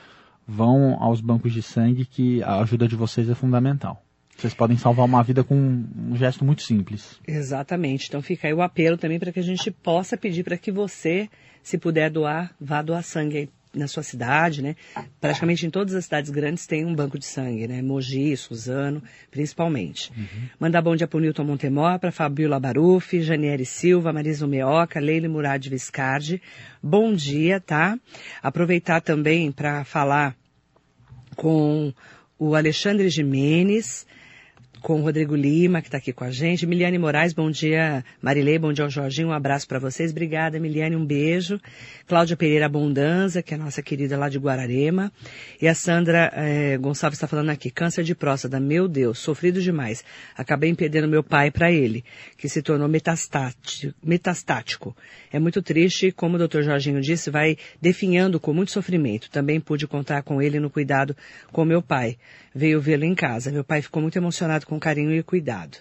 [0.48, 4.02] vão aos bancos de sangue que a ajuda de vocês é fundamental.
[4.38, 7.20] Vocês podem salvar uma vida com um gesto muito simples.
[7.28, 8.08] Exatamente.
[8.08, 11.28] Então fica aí o apelo também para que a gente possa pedir para que você,
[11.64, 14.76] se puder doar, vá doar sangue na sua cidade, né?
[15.20, 17.82] Praticamente em todas as cidades grandes tem um banco de sangue, né?
[17.82, 20.12] Mogi, Suzano, principalmente.
[20.16, 20.50] Uhum.
[20.60, 25.28] Mandar bom dia para o Newton Montemor, para Fabiola Barufi, Janiere Silva, Marisa Meoca, Leile
[25.28, 26.42] Murad Viscardi.
[26.82, 27.98] Bom dia, tá?
[28.42, 30.36] Aproveitar também para falar
[31.38, 31.94] com
[32.38, 34.06] o Alexandre Jimenez,
[34.82, 36.66] com o Rodrigo Lima, que está aqui com a gente.
[36.66, 38.04] Miliane Moraes, bom dia.
[38.22, 40.12] Marilei, bom dia ao Jorginho, um abraço para vocês.
[40.12, 41.60] Obrigada, Miliane, um beijo.
[42.08, 45.12] Cláudia Pereira Abundanza, que é a nossa querida lá de Guararema.
[45.62, 50.04] E a Sandra eh, Gonçalves está falando aqui, câncer de próstata, meu Deus, sofrido demais.
[50.36, 52.04] Acabei perdendo meu pai para ele,
[52.38, 54.96] que se tornou metastático, metastático.
[55.32, 59.30] É muito triste, como o doutor Jorginho disse, vai definhando com muito sofrimento.
[59.30, 61.16] Também pude contar com ele no cuidado
[61.52, 62.18] com meu pai.
[62.54, 63.52] Veio vê-lo em casa.
[63.52, 65.78] Meu pai ficou muito emocionado com carinho e cuidado.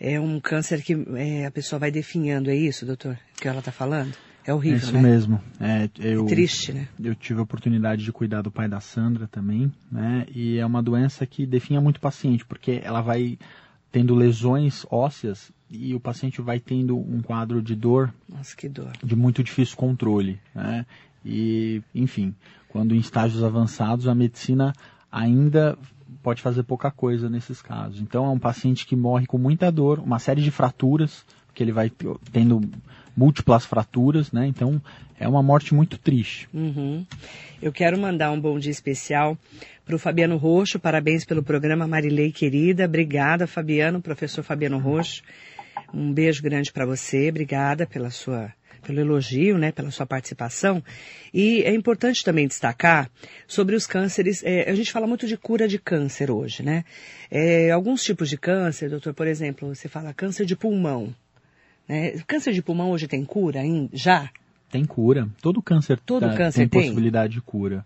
[0.00, 3.18] É um câncer que é, a pessoa vai definhando, é isso, doutor?
[3.36, 4.14] Que ela está falando?
[4.44, 5.00] É horrível, é isso né?
[5.00, 5.40] mesmo.
[5.60, 6.88] É, eu, é triste, né?
[7.02, 10.26] Eu tive a oportunidade de cuidar do pai da Sandra também, né?
[10.34, 13.38] E é uma doença que definha muito o paciente, porque ela vai
[13.92, 18.92] tendo lesões ósseas e o paciente vai tendo um quadro de dor, Nossa, que dor.
[19.02, 20.84] de muito difícil controle, né?
[21.24, 22.34] E, enfim,
[22.68, 24.74] quando em estágios avançados a medicina
[25.10, 25.78] ainda
[26.24, 28.00] pode fazer pouca coisa nesses casos.
[28.00, 31.70] Então é um paciente que morre com muita dor, uma série de fraturas, que ele
[31.70, 31.92] vai
[32.32, 32.62] tendo
[33.14, 34.46] múltiplas fraturas, né?
[34.46, 34.80] Então
[35.20, 36.48] é uma morte muito triste.
[36.52, 37.04] Uhum.
[37.62, 39.36] Eu quero mandar um bom dia especial
[39.84, 40.80] para o Fabiano Roxo.
[40.80, 42.86] Parabéns pelo programa Marilei querida.
[42.86, 45.22] Obrigada, Fabiano, professor Fabiano Roxo.
[45.92, 47.28] Um beijo grande para você.
[47.28, 48.50] Obrigada pela sua
[48.84, 50.82] pelo elogio, né, pela sua participação.
[51.32, 53.10] E é importante também destacar
[53.48, 54.42] sobre os cânceres.
[54.44, 56.84] É, a gente fala muito de cura de câncer hoje, né?
[57.30, 61.12] É, alguns tipos de câncer, doutor, por exemplo, você fala câncer de pulmão.
[61.88, 62.12] Né?
[62.26, 63.90] Câncer de pulmão hoje tem cura ainda?
[63.92, 64.30] Já?
[64.70, 65.28] Tem cura.
[65.40, 66.80] Todo câncer, Todo tá- câncer tem tem?
[66.82, 67.84] possibilidade de cura.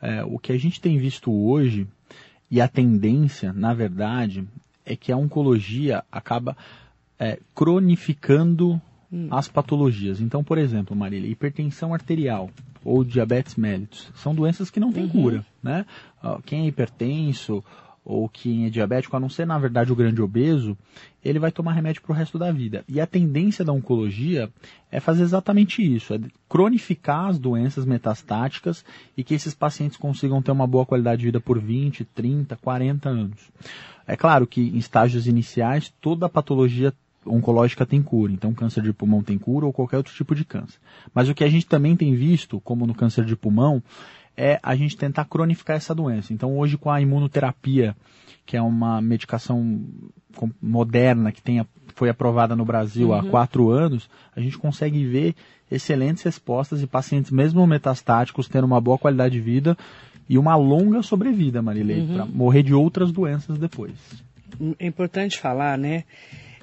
[0.00, 1.86] É, o que a gente tem visto hoje,
[2.50, 4.44] e a tendência, na verdade,
[4.84, 6.56] é que a oncologia acaba
[7.18, 8.80] é, cronificando
[9.30, 10.20] as patologias.
[10.20, 12.50] Então, por exemplo, Marília, hipertensão arterial
[12.84, 15.84] ou diabetes mellitus são doenças que não têm cura, né?
[16.22, 17.62] Ah, Quem é hipertenso
[18.04, 20.76] ou quem é diabético, a não ser, na verdade, o grande obeso,
[21.24, 22.84] ele vai tomar remédio para o resto da vida.
[22.88, 24.50] E a tendência da oncologia
[24.90, 28.84] é fazer exatamente isso, é cronificar as doenças metastáticas
[29.16, 33.08] e que esses pacientes consigam ter uma boa qualidade de vida por 20, 30, 40
[33.08, 33.38] anos.
[34.04, 36.92] É claro que em estágios iniciais, toda a patologia
[37.26, 40.78] oncológica tem cura, então câncer de pulmão tem cura ou qualquer outro tipo de câncer.
[41.14, 43.82] Mas o que a gente também tem visto, como no câncer de pulmão,
[44.36, 46.32] é a gente tentar cronificar essa doença.
[46.32, 47.94] Então hoje com a imunoterapia,
[48.46, 49.80] que é uma medicação
[50.60, 55.34] moderna que tem, a- foi aprovada no Brasil há quatro anos, a gente consegue ver
[55.70, 59.76] excelentes respostas e pacientes mesmo metastáticos tendo uma boa qualidade de vida
[60.28, 63.92] e uma longa sobrevida, Marilei, para morrer de outras doenças depois.
[64.78, 66.04] É importante falar, né?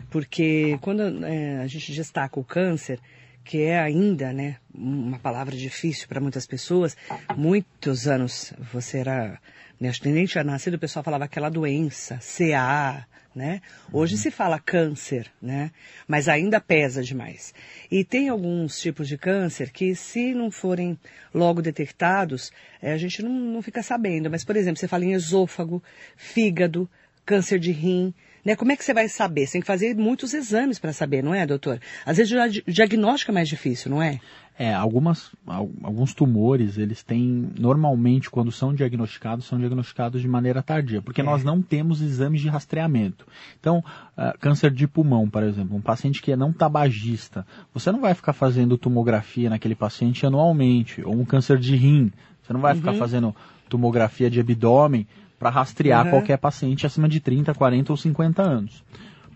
[0.09, 2.99] Porque quando é, a gente destaca o câncer,
[3.43, 6.95] que é ainda, né, uma palavra difícil para muitas pessoas,
[7.35, 9.39] muitos anos você era,
[9.79, 13.61] né, acho que nem tinha nascido, o pessoal falava aquela doença, CA, né?
[13.93, 15.71] Hoje se fala câncer, né?
[16.07, 17.53] Mas ainda pesa demais.
[17.89, 20.97] E tem alguns tipos de câncer que, se não forem
[21.33, 24.29] logo detectados, eh, a gente não, não fica sabendo.
[24.29, 25.81] Mas, por exemplo, você fala em esôfago,
[26.17, 26.89] fígado,
[27.25, 28.13] câncer de rim,
[28.45, 28.55] né?
[28.55, 29.45] Como é que você vai saber?
[29.45, 31.79] Você tem que fazer muitos exames para saber, não é, doutor?
[32.05, 34.19] Às vezes o di- diagnóstico é mais difícil, não é?
[34.61, 40.61] É, algumas, al- alguns tumores, eles têm, normalmente, quando são diagnosticados, são diagnosticados de maneira
[40.61, 43.25] tardia, porque nós não temos exames de rastreamento.
[43.57, 43.81] Então,
[44.17, 48.13] ah, câncer de pulmão, por exemplo, um paciente que é não tabagista, você não vai
[48.13, 52.11] ficar fazendo tomografia naquele paciente anualmente, ou um câncer de rim,
[52.43, 53.33] você não vai ficar fazendo
[53.69, 55.07] tomografia de abdômen
[55.39, 56.11] para rastrear Uhum.
[56.11, 58.83] qualquer paciente acima de 30, 40 ou 50 anos.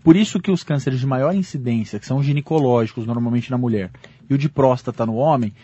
[0.04, 3.90] Por isso que os cânceres de maior incidência, que são os ginecológicos, normalmente na mulher,
[4.28, 5.54] e o de próstata no homem,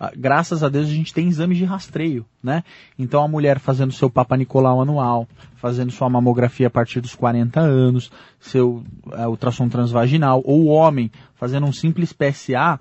[0.00, 2.64] ah, graças a Deus a gente tem exames de rastreio, né?
[2.98, 7.60] Então a mulher fazendo seu Papa Nicolau anual, fazendo sua mamografia a partir dos 40
[7.60, 12.80] anos, seu ah, ultrassom transvaginal, ou o homem fazendo um simples PSA,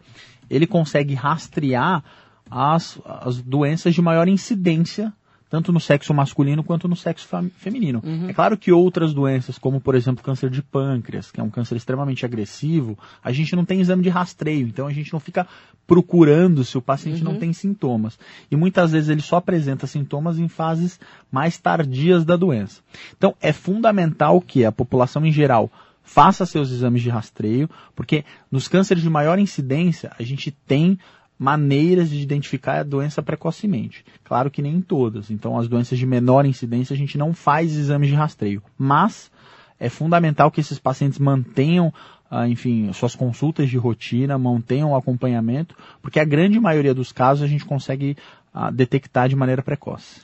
[0.50, 2.04] ele consegue rastrear
[2.50, 5.14] as, as doenças de maior incidência
[5.52, 8.02] tanto no sexo masculino quanto no sexo feminino.
[8.30, 11.76] É claro que outras doenças, como por exemplo câncer de pâncreas, que é um câncer
[11.76, 15.46] extremamente agressivo, a gente não tem exame de rastreio, então a gente não fica
[15.86, 18.18] procurando se o paciente não tem sintomas.
[18.50, 20.98] E muitas vezes ele só apresenta sintomas em fases
[21.30, 22.82] mais tardias da doença.
[23.18, 25.70] Então é fundamental que a população em geral
[26.02, 30.98] faça seus exames de rastreio, porque nos cânceres de maior incidência a gente tem
[31.42, 34.06] maneiras de identificar a doença precocemente.
[34.24, 35.32] Claro que nem em todas.
[35.32, 38.62] Então, as doenças de menor incidência a gente não faz exames de rastreio.
[38.78, 39.32] Mas
[39.80, 41.92] é fundamental que esses pacientes mantenham,
[42.30, 47.44] ah, enfim, suas consultas de rotina, mantenham o acompanhamento, porque a grande maioria dos casos
[47.44, 48.16] a gente consegue
[48.54, 50.22] ah, detectar de maneira precoce.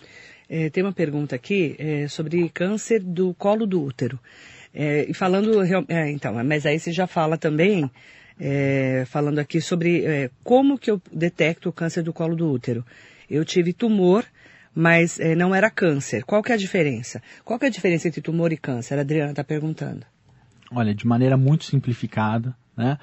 [0.47, 4.19] É, tem uma pergunta aqui é, sobre câncer do colo do útero.
[4.71, 7.89] É, e falando, é, então, mas aí você já fala também,
[8.39, 12.85] é, falando aqui sobre é, como que eu detecto o câncer do colo do útero.
[13.29, 14.25] Eu tive tumor,
[14.73, 16.23] mas é, não era câncer.
[16.23, 17.21] Qual que é a diferença?
[17.43, 18.97] Qual que é a diferença entre tumor e câncer?
[18.97, 20.05] A Adriana está perguntando.
[20.71, 22.97] Olha, de maneira muito simplificada, né?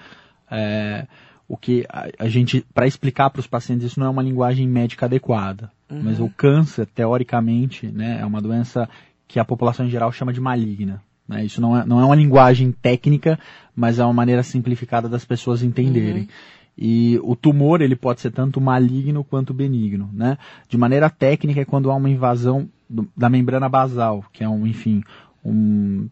[0.51, 1.07] É,
[1.49, 4.69] o que a, a gente, para explicar para os pacientes, isso não é uma linguagem
[4.69, 5.71] médica adequada.
[6.03, 8.89] Mas o câncer, teoricamente, né, é uma doença
[9.29, 11.03] que a população em geral chama de maligna.
[11.29, 11.45] Né?
[11.45, 13.39] Isso não é, não é uma linguagem técnica,
[13.75, 16.29] mas é uma maneira simplificada das pessoas entenderem.
[16.77, 20.37] E o tumor, ele pode ser tanto maligno quanto benigno, né?
[20.69, 24.67] De maneira técnica, é quando há uma invasão do- da membrana basal, que é um,
[24.67, 25.03] enfim,
[25.45, 26.09] um,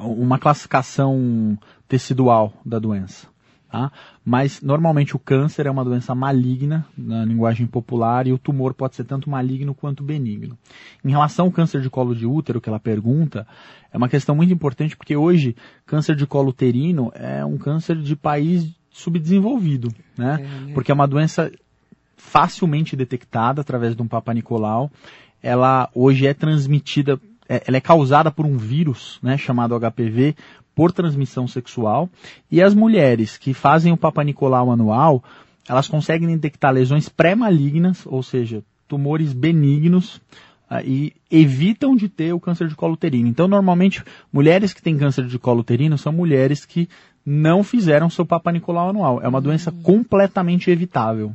[0.00, 3.28] uma classificação tecidual da doença.
[3.70, 3.90] Tá?
[4.24, 8.94] Mas normalmente o câncer é uma doença maligna na linguagem popular e o tumor pode
[8.94, 10.56] ser tanto maligno quanto benigno.
[11.04, 13.46] Em relação ao câncer de colo de útero, que ela pergunta,
[13.92, 18.14] é uma questão muito importante porque hoje câncer de colo uterino é um câncer de
[18.14, 20.38] país subdesenvolvido, né?
[20.40, 20.72] É, né?
[20.72, 21.50] Porque é uma doença
[22.16, 24.90] facilmente detectada através de um Papa Nicolau.
[25.42, 30.34] Ela hoje é transmitida, ela é causada por um vírus, né, chamado HPV,
[30.74, 32.08] por transmissão sexual.
[32.50, 35.24] E as mulheres que fazem o Papa Nicolau anual,
[35.68, 40.16] elas conseguem detectar lesões pré-malignas, ou seja, tumores benignos,
[40.70, 43.28] uh, e evitam de ter o câncer de colo uterino.
[43.28, 46.88] Então, normalmente, mulheres que têm câncer de colo uterino são mulheres que
[47.24, 49.20] não fizeram seu Papa Nicolau anual.
[49.20, 49.82] É uma doença uhum.
[49.82, 51.34] completamente evitável.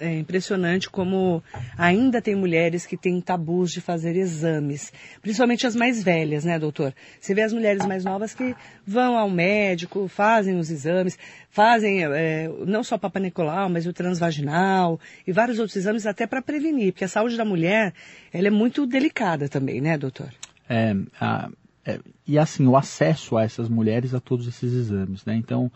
[0.00, 1.42] É impressionante como
[1.76, 6.94] ainda tem mulheres que têm tabus de fazer exames, principalmente as mais velhas, né, doutor?
[7.20, 8.54] Você vê as mulheres mais novas que
[8.86, 11.18] vão ao médico, fazem os exames,
[11.50, 16.26] fazem é, não só o Papa Nicolau, mas o transvaginal e vários outros exames até
[16.26, 17.92] para prevenir, porque a saúde da mulher
[18.32, 20.30] ela é muito delicada também, né, doutor?
[20.68, 21.50] É, a,
[21.84, 25.34] é, e assim, o acesso a essas mulheres a todos esses exames, né?
[25.34, 25.70] Então,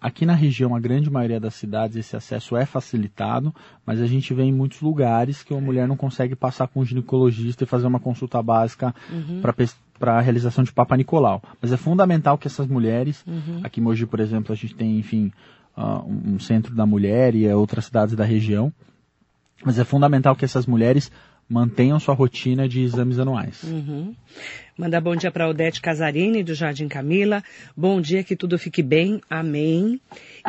[0.00, 4.32] aqui na região, a grande maioria das cidades, esse acesso é facilitado, mas a gente
[4.32, 7.86] vê em muitos lugares que uma mulher não consegue passar com um ginecologista e fazer
[7.86, 9.40] uma consulta básica uhum.
[9.98, 11.42] para a realização de Papa Nicolau.
[11.60, 13.60] Mas é fundamental que essas mulheres, uhum.
[13.64, 15.32] aqui em Mogi, por exemplo, a gente tem, enfim,
[15.76, 18.72] uh, um centro da mulher e outras cidades da região,
[19.64, 21.10] mas é fundamental que essas mulheres
[21.52, 23.62] mantenham sua rotina de exames anuais.
[23.62, 24.14] Uhum.
[24.76, 27.44] Mandar bom dia para Odete Casarini, do Jardim Camila.
[27.76, 29.20] Bom dia, que tudo fique bem.
[29.28, 30.00] Amém.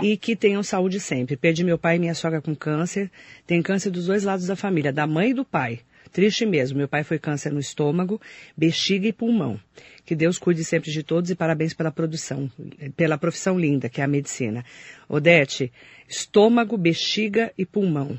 [0.02, 1.36] E que tenham saúde sempre.
[1.36, 3.12] Perdi meu pai e minha sogra com câncer.
[3.46, 5.82] Tem câncer dos dois lados da família, da mãe e do pai.
[6.14, 6.78] Triste mesmo.
[6.78, 8.22] Meu pai foi câncer no estômago,
[8.56, 9.60] bexiga e pulmão.
[10.06, 12.50] Que Deus cuide sempre de todos e parabéns pela produção,
[12.96, 14.64] pela profissão linda que é a medicina.
[15.10, 15.72] Odete,
[16.08, 18.18] estômago, bexiga e pulmão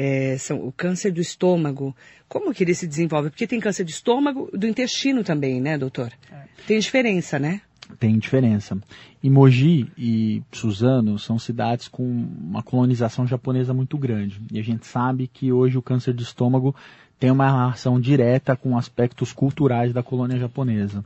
[0.00, 1.94] é, são, o câncer do estômago,
[2.28, 3.30] como que ele se desenvolve?
[3.30, 6.12] Porque tem câncer de estômago, do intestino também, né, doutor?
[6.30, 6.44] É.
[6.68, 7.60] Tem diferença, né?
[7.98, 8.78] Tem diferença.
[9.20, 14.40] E Mogi e Suzano são cidades com uma colonização japonesa muito grande.
[14.52, 16.76] E a gente sabe que hoje o câncer de estômago
[17.18, 21.04] tem uma relação direta com aspectos culturais da colônia japonesa.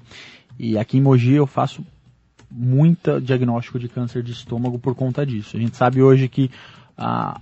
[0.59, 1.83] E aqui em Mogi eu faço
[2.51, 5.57] muito diagnóstico de câncer de estômago por conta disso.
[5.57, 6.51] A gente sabe hoje que
[6.99, 7.41] a,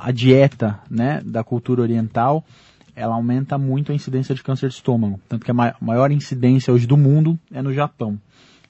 [0.00, 2.44] a dieta né, da cultura oriental
[2.96, 5.20] ela aumenta muito a incidência de câncer de estômago.
[5.28, 8.18] Tanto que a maior incidência hoje do mundo é no Japão.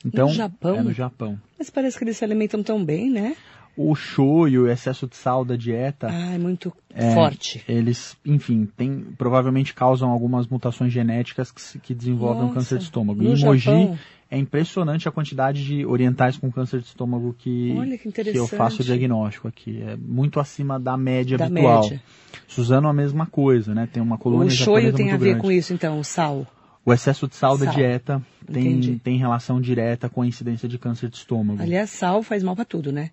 [0.05, 0.77] Então, no Japão?
[0.77, 1.39] É no Japão.
[1.59, 3.37] Mas parece que eles se alimentam tão bem, né?
[3.77, 6.09] O shoyu, o excesso de sal da dieta.
[6.11, 7.65] Ah, é muito é, forte.
[7.69, 12.85] Eles, enfim, tem, provavelmente causam algumas mutações genéticas que, que desenvolvem Nossa, um câncer de
[12.85, 13.23] estômago.
[13.23, 13.99] No e Mogi Japão?
[14.31, 18.81] É impressionante a quantidade de orientais com câncer de estômago que, que, que, eu faço
[18.81, 19.83] o diagnóstico aqui.
[19.83, 21.83] É muito acima da média da habitual.
[21.83, 22.03] Média.
[22.47, 23.89] Suzano a mesma coisa, né?
[23.93, 25.41] Tem uma colônia O shoyu tem a ver grande.
[25.41, 26.47] com isso, então, o sal.
[26.85, 27.67] O excesso de sal, sal.
[27.67, 31.61] da dieta tem, tem relação direta com a incidência de câncer de estômago.
[31.61, 33.11] Aliás, sal faz mal para tudo, né?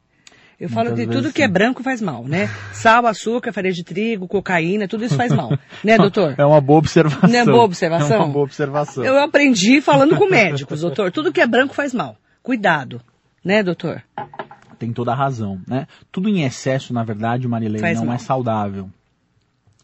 [0.60, 2.50] Eu falo que tudo que é branco faz mal, né?
[2.74, 5.52] Sal, açúcar, farinha de trigo, cocaína, tudo isso faz mal.
[5.84, 6.34] né, doutor?
[6.36, 7.30] É uma boa observação.
[7.30, 8.16] Não é boa observação?
[8.16, 9.06] É uma boa observação.
[9.06, 11.12] Eu aprendi falando com médicos, doutor.
[11.12, 12.18] Tudo que é branco faz mal.
[12.42, 13.00] Cuidado.
[13.46, 14.02] Né, doutor?
[14.80, 15.88] Tem toda a razão, né?
[16.12, 18.16] Tudo em excesso, na verdade, Marilene, não mal.
[18.16, 18.90] é saudável.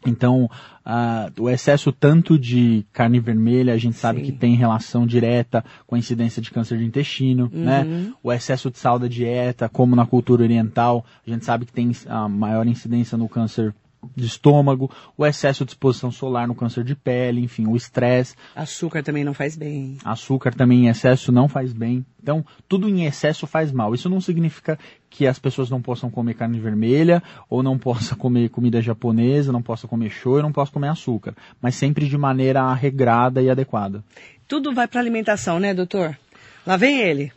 [0.04, 0.50] Então,
[0.84, 4.26] uh, o excesso tanto de carne vermelha, a gente sabe Sim.
[4.26, 7.82] que tem relação direta com a incidência de câncer de intestino, né?
[7.82, 7.88] uhum.
[7.88, 8.12] né?
[8.22, 11.92] O excesso de sal da dieta, como na cultura oriental, a gente sabe que tem
[12.06, 13.74] a maior incidência no câncer
[14.14, 18.34] de estômago, o excesso de exposição solar no câncer de pele, enfim, o estresse.
[18.54, 19.96] Açúcar também não faz bem.
[20.04, 22.04] Açúcar também em excesso não faz bem.
[22.22, 23.94] Então, tudo em excesso faz mal.
[23.94, 24.78] Isso não significa
[25.14, 29.62] que as pessoas não possam comer carne vermelha, ou não possam comer comida japonesa, não
[29.62, 31.34] possam comer shoyu, não possam comer açúcar.
[31.62, 34.02] Mas sempre de maneira regrada e adequada.
[34.48, 36.18] Tudo vai para alimentação, né, doutor?
[36.66, 37.32] Lá vem ele.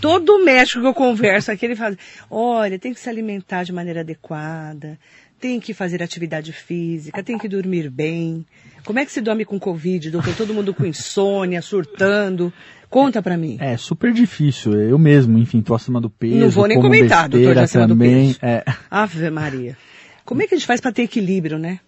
[0.00, 1.96] Todo médico que eu converso aqui, ele fala,
[2.28, 4.98] olha, tem que se alimentar de maneira adequada,
[5.40, 8.44] tem que fazer atividade física, tem que dormir bem.
[8.84, 10.36] Como é que se dorme com Covid, doutor?
[10.36, 12.52] Todo mundo com insônia, surtando.
[12.90, 13.56] Conta pra mim.
[13.58, 14.74] É super difícil.
[14.74, 16.36] Eu mesmo, enfim, tô acima do peso.
[16.36, 18.32] Não vou nem comentar, doutor, já acima também.
[18.32, 18.38] do peso.
[18.42, 18.64] É.
[18.90, 19.76] Ave Maria.
[20.24, 21.80] Como é que a gente faz para ter equilíbrio, né?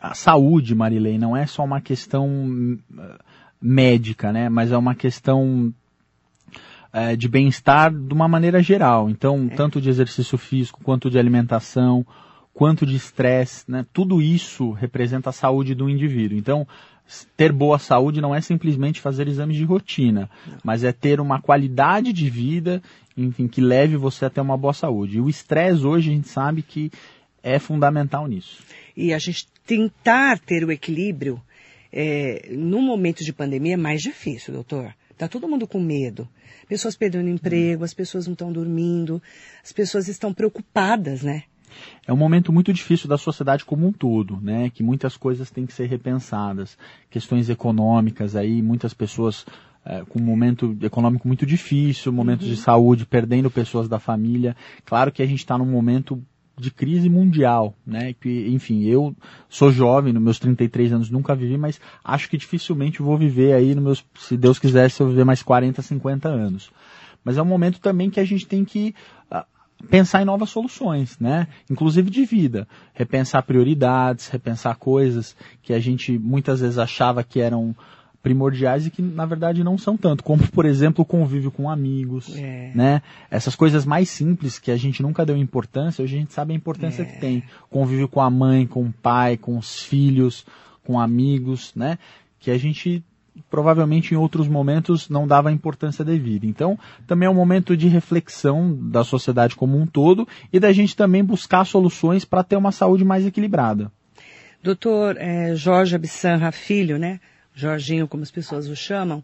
[0.00, 2.78] A saúde, Marilei, não é só uma questão hum,
[3.60, 4.48] médica, né?
[4.48, 5.72] Mas é uma questão
[6.92, 9.08] é, de bem-estar de uma maneira geral.
[9.08, 9.54] Então, é.
[9.54, 12.04] tanto de exercício físico quanto de alimentação,
[12.54, 13.84] quanto de estresse, né?
[13.92, 16.38] Tudo isso representa a saúde do indivíduo.
[16.38, 16.66] Então,
[17.36, 20.30] ter boa saúde não é simplesmente fazer exames de rotina,
[20.62, 22.80] mas é ter uma qualidade de vida,
[23.16, 25.18] enfim, que leve você até uma boa saúde.
[25.18, 26.90] E o estresse hoje a gente sabe que
[27.42, 28.62] é fundamental nisso.
[28.96, 31.42] E a gente tentar ter o equilíbrio
[31.92, 32.48] é,
[32.80, 34.94] momento de pandemia é mais difícil, doutor.
[35.16, 36.28] Tá todo mundo com medo.
[36.68, 39.22] Pessoas perdendo emprego, as pessoas não estão dormindo,
[39.62, 41.44] as pessoas estão preocupadas, né?
[42.06, 44.70] É um momento muito difícil da sociedade como um todo, né?
[44.70, 46.76] Que muitas coisas têm que ser repensadas,
[47.10, 49.46] questões econômicas aí, muitas pessoas
[49.84, 52.54] é, com um momento econômico muito difícil, momentos uhum.
[52.54, 54.56] de saúde, perdendo pessoas da família.
[54.84, 56.22] Claro que a gente está num momento
[56.56, 58.14] de crise mundial, né?
[58.14, 59.14] Que, enfim, eu
[59.48, 63.74] sou jovem, nos meus 33 anos nunca vivi, mas acho que dificilmente vou viver aí,
[63.74, 66.70] nos meus, se Deus quisesse, eu viver mais 40, 50 anos.
[67.24, 68.94] Mas é um momento também que a gente tem que
[69.32, 69.44] uh,
[69.90, 71.48] pensar em novas soluções, né?
[71.70, 77.74] Inclusive de vida, repensar prioridades, repensar coisas que a gente muitas vezes achava que eram
[78.24, 82.34] primordiais e que na verdade não são tanto, como por exemplo o convívio com amigos,
[82.34, 82.72] é.
[82.74, 83.02] né?
[83.30, 86.56] Essas coisas mais simples que a gente nunca deu importância, hoje a gente sabe a
[86.56, 87.04] importância é.
[87.04, 87.42] que tem.
[87.68, 90.46] Convívio com a mãe, com o pai, com os filhos,
[90.82, 91.98] com amigos, né?
[92.40, 93.04] Que a gente
[93.50, 96.46] provavelmente em outros momentos não dava a importância devida.
[96.46, 100.96] Então, também é um momento de reflexão da sociedade como um todo e da gente
[100.96, 103.90] também buscar soluções para ter uma saúde mais equilibrada.
[104.62, 107.20] Doutor é, Jorge Absanra Filho, né?
[107.54, 109.22] Jorginho, como as pessoas o chamam,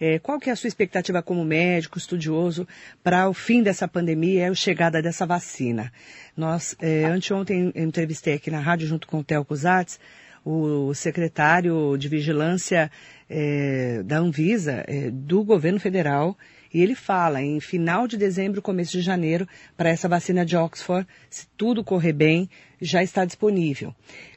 [0.00, 2.66] é, qual que é a sua expectativa como médico, estudioso,
[3.02, 5.92] para o fim dessa pandemia e a chegada dessa vacina?
[6.36, 9.98] Nós, é, anteontem, entrevistei aqui na rádio, junto com o Theo Cusatz,
[10.44, 12.90] o secretário de Vigilância
[13.28, 16.36] é, da Anvisa, é, do governo federal,
[16.72, 21.06] e ele fala em final de dezembro, começo de janeiro, para essa vacina de Oxford,
[21.30, 22.48] se tudo correr bem,
[22.80, 23.94] já está disponível.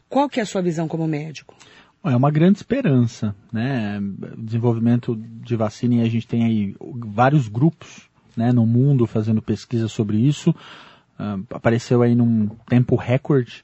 [0.10, 1.56] Qual que é a sua visão como médico?
[2.04, 4.00] É uma grande esperança, né?
[4.38, 9.88] Desenvolvimento de vacina e a gente tem aí vários grupos, né, no mundo fazendo pesquisa
[9.88, 10.50] sobre isso.
[11.20, 13.64] Uh, apareceu aí num tempo recorde,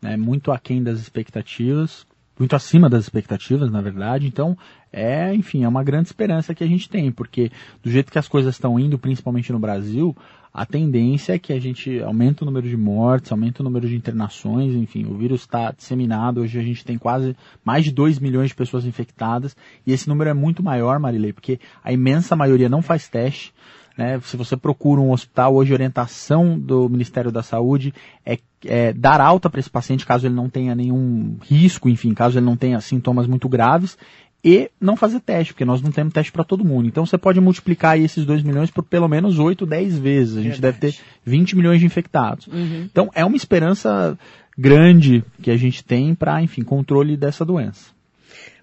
[0.00, 2.06] né, muito aquém das expectativas
[2.38, 4.26] muito acima das expectativas, na verdade.
[4.26, 4.56] Então,
[4.92, 7.50] é, enfim, é uma grande esperança que a gente tem, porque
[7.82, 10.16] do jeito que as coisas estão indo, principalmente no Brasil,
[10.52, 13.96] a tendência é que a gente aumente o número de mortes, aumente o número de
[13.96, 16.42] internações, enfim, o vírus está disseminado.
[16.42, 20.30] Hoje a gente tem quase mais de 2 milhões de pessoas infectadas, e esse número
[20.30, 23.52] é muito maior, Marilei, porque a imensa maioria não faz teste.
[23.96, 24.20] Né?
[24.24, 27.94] Se você procura um hospital, hoje a orientação do Ministério da Saúde
[28.26, 32.38] é, é dar alta para esse paciente caso ele não tenha nenhum risco, enfim, caso
[32.38, 33.96] ele não tenha sintomas muito graves,
[34.44, 36.86] e não fazer teste, porque nós não temos teste para todo mundo.
[36.86, 40.36] Então você pode multiplicar esses 2 milhões por pelo menos 8, 10 vezes.
[40.36, 40.80] A gente Verdade.
[40.80, 42.46] deve ter 20 milhões de infectados.
[42.48, 42.82] Uhum.
[42.82, 44.18] Então é uma esperança
[44.56, 47.94] grande que a gente tem para, enfim, controle dessa doença.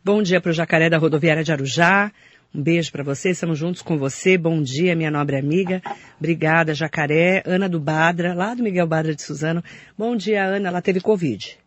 [0.05, 2.11] Bom dia para o Jacaré da Rodoviária de Arujá.
[2.53, 4.37] Um beijo para você, estamos juntos com você.
[4.37, 5.81] Bom dia, minha nobre amiga.
[6.19, 7.41] Obrigada, Jacaré.
[7.45, 9.63] Ana do Badra, lá do Miguel Badra de Suzano.
[9.97, 10.67] Bom dia, Ana.
[10.67, 11.57] Ela teve Covid.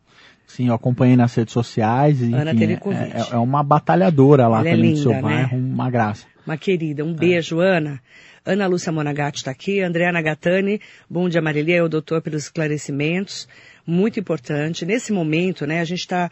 [0.46, 2.20] Sim, eu acompanhei nas redes sociais.
[2.20, 3.12] E, Ana enfim, teve é, Covid.
[3.14, 5.22] É, é, uma batalhadora lá Ela é também é linda, do seu né?
[5.22, 6.26] bairro, uma graça.
[6.46, 7.02] Uma querida.
[7.02, 7.98] Um beijo, Ana.
[8.44, 9.80] Ana Lúcia Monagatti está aqui.
[9.80, 10.82] Andréa Nagatani.
[11.08, 11.76] Bom dia, Marilia.
[11.76, 13.48] É o doutor pelos esclarecimentos
[13.86, 14.84] muito importante.
[14.84, 16.30] Nesse momento, né, a gente está.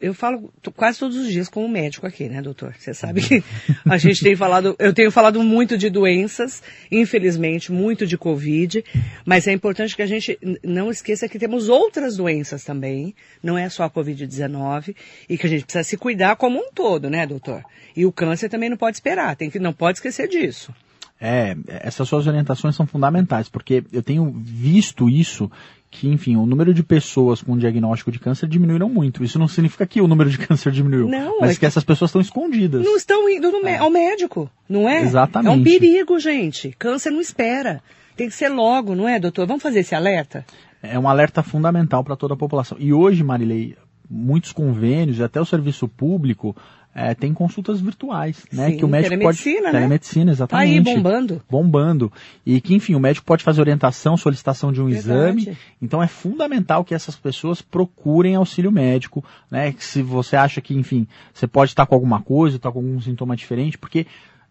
[0.00, 2.74] Eu falo quase todos os dias com o médico aqui, né, doutor?
[2.78, 3.44] Você sabe que
[3.86, 8.82] a gente tem falado, eu tenho falado muito de doenças, infelizmente, muito de Covid,
[9.26, 13.68] mas é importante que a gente não esqueça que temos outras doenças também, não é
[13.68, 14.96] só a Covid-19,
[15.28, 17.62] e que a gente precisa se cuidar como um todo, né, doutor?
[17.94, 20.72] E o câncer também não pode esperar, tem que, não pode esquecer disso.
[21.20, 25.50] É, essas suas orientações são fundamentais, porque eu tenho visto isso
[25.94, 29.22] que, enfim, o número de pessoas com diagnóstico de câncer diminuíram muito.
[29.22, 31.84] Isso não significa que o número de câncer diminuiu, não, mas é que, que essas
[31.84, 32.84] pessoas estão escondidas.
[32.84, 33.78] Não estão indo é.
[33.78, 35.02] ao médico, não é?
[35.02, 35.52] Exatamente.
[35.52, 36.74] É um perigo, gente.
[36.76, 37.80] Câncer não espera.
[38.16, 39.46] Tem que ser logo, não é, doutor?
[39.46, 40.44] Vamos fazer esse alerta?
[40.82, 42.76] É um alerta fundamental para toda a população.
[42.80, 43.76] E hoje, Marilei,
[44.10, 46.56] muitos convênios, até o serviço público,
[46.94, 48.70] é, tem consultas virtuais, né?
[48.70, 49.64] Sim, que o médico telemedicina, pode.
[49.64, 49.72] Né?
[49.72, 50.84] Telemedicina, exatamente.
[50.84, 51.42] Tá aí, bombando.
[51.50, 52.12] Bombando.
[52.46, 55.40] E que, enfim, o médico pode fazer orientação, solicitação de um Verdade.
[55.40, 55.58] exame.
[55.82, 59.74] Então é fundamental que essas pessoas procurem auxílio médico, né?
[59.78, 63.34] Se você acha que, enfim, você pode estar com alguma coisa, estar com algum sintoma
[63.34, 64.06] diferente, porque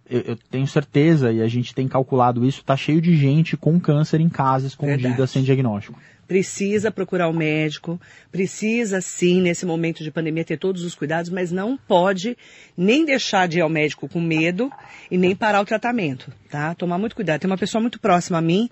[0.10, 3.80] eu, eu, tenho certeza, e a gente tem calculado isso, está cheio de gente com
[3.80, 5.32] câncer em casa, escondida, Verdade.
[5.32, 5.98] sem diagnóstico
[6.34, 11.30] precisa procurar o um médico, precisa sim, nesse momento de pandemia, ter todos os cuidados,
[11.30, 12.36] mas não pode
[12.76, 14.72] nem deixar de ir ao médico com medo
[15.12, 16.74] e nem parar o tratamento, tá?
[16.74, 17.40] Tomar muito cuidado.
[17.40, 18.68] Tem uma pessoa muito próxima a mim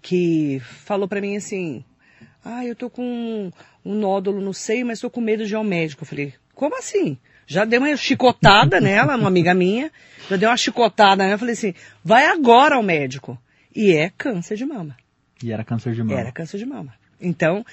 [0.00, 1.84] que falou para mim assim,
[2.42, 3.52] Ah, eu tô com
[3.84, 6.04] um, nódulo no seio, mas tô com medo de ir ao médico.
[6.04, 7.18] Eu falei, como assim?
[7.46, 9.92] Já dei uma chicotada nela, uma amiga minha,
[10.30, 13.38] já dei uma chicotada nela, eu falei assim, vai agora ao médico.
[13.76, 14.96] E é câncer de mama.
[15.44, 16.18] E era câncer de mama.
[16.18, 17.01] Era câncer de mama.
[17.22, 17.64] Então,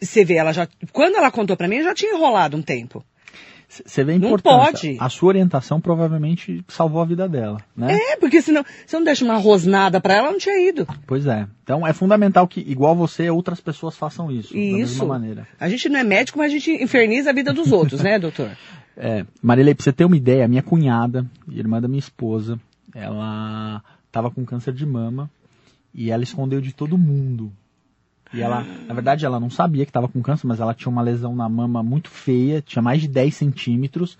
[0.00, 3.04] você vê, ela já, quando ela contou pra mim, já tinha enrolado um tempo.
[3.68, 4.72] Você vê a Não importância.
[4.72, 4.96] pode.
[4.98, 7.98] A sua orientação provavelmente salvou a vida dela, né?
[8.12, 10.86] É, porque senão, você não deixa uma rosnada pra ela, ela não tinha ido.
[11.06, 11.46] Pois é.
[11.64, 14.54] Então é fundamental que, igual você, outras pessoas façam isso.
[14.54, 14.76] Da Isso.
[14.94, 15.46] mesma maneira.
[15.60, 18.50] A gente não é médico, mas a gente inferniza a vida dos outros, né, doutor?
[18.96, 22.58] É, Marilei, pra você ter uma ideia, minha cunhada, irmã da minha esposa,
[22.94, 25.30] ela tava com câncer de mama
[25.94, 27.52] e ela escondeu de todo mundo.
[28.32, 31.00] E ela, na verdade, ela não sabia que estava com câncer, mas ela tinha uma
[31.02, 34.18] lesão na mama muito feia, tinha mais de 10 centímetros.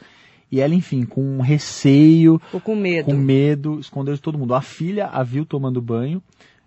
[0.50, 3.04] E ela, enfim, com receio, Tô com medo.
[3.04, 4.54] com medo, escondeu de todo mundo.
[4.54, 6.22] A filha a viu tomando banho,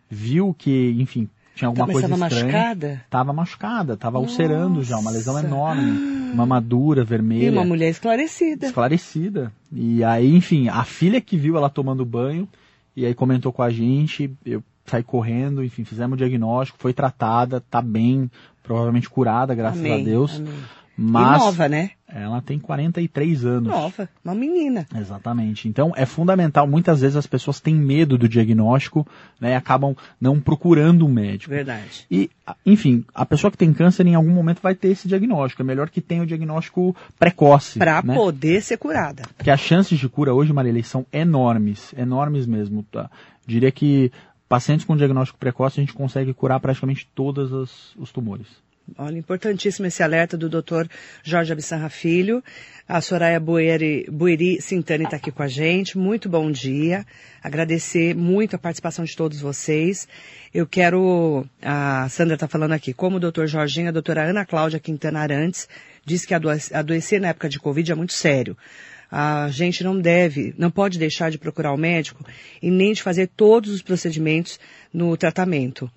[0.08, 2.46] viu que, enfim, tinha alguma Mas coisa tava estranha.
[2.46, 3.06] machucada?
[3.10, 5.92] Tava machucada, tava ulcerando já, uma lesão enorme,
[6.36, 8.68] mamadura, vermelha E uma mulher esclarecida.
[8.68, 9.52] esclarecida.
[9.74, 12.48] E aí, enfim, a filha que viu ela tomando banho,
[12.96, 17.62] e aí comentou com a gente, eu saí correndo, enfim, fizemos o diagnóstico, foi tratada,
[17.62, 18.30] tá bem,
[18.64, 20.38] provavelmente curada, graças Amém, a Deus.
[20.38, 20.54] amém.
[21.04, 21.92] Mas E nova, né?
[22.08, 23.70] ela tem 43 anos.
[23.70, 24.08] Nova.
[24.24, 24.86] Uma menina.
[24.96, 25.68] Exatamente.
[25.68, 26.68] Então é fundamental.
[26.68, 29.08] Muitas vezes as pessoas têm medo do diagnóstico,
[29.40, 29.52] né?
[29.52, 31.54] e Acabam não procurando um médico.
[31.54, 32.06] Verdade.
[32.12, 32.30] E,
[32.66, 35.62] enfim, a pessoa que tem câncer em algum momento vai ter esse diagnóstico.
[35.62, 37.80] É melhor que tenha o diagnóstico precoce.
[37.80, 38.14] Pra né?
[38.14, 39.24] poder ser curada.
[39.38, 42.84] Porque as chances de cura hoje, Marilei, são enormes, enormes mesmo.
[42.92, 43.10] Tá?
[43.48, 44.12] Diria que
[44.52, 47.54] pacientes com diagnóstico precoce a gente consegue curar praticamente todos
[47.98, 48.48] os, tumores.
[48.98, 50.86] Olha, importantíssimo esse alerta do Dr.
[51.24, 52.44] Jorge Abissanra Filho.
[52.86, 54.06] A Soraya Bueri,
[54.60, 55.98] Sintani está aqui com a gente.
[55.98, 57.06] Muito bom dia.
[57.42, 60.06] Agradecer muito a participação de todos vocês.
[60.54, 63.46] Eu quero, a Sandra está falando aqui, como o Dr.
[63.46, 65.70] Jorginho, a doutora Ana Cláudia Quintana Arantes
[66.04, 68.58] disse que adoece- adoecer na época de Covid é muito sério.
[69.12, 72.26] A gente não deve, não pode deixar de procurar o médico
[72.62, 74.58] e nem de fazer todos os procedimentos
[74.94, 75.92] no tratamento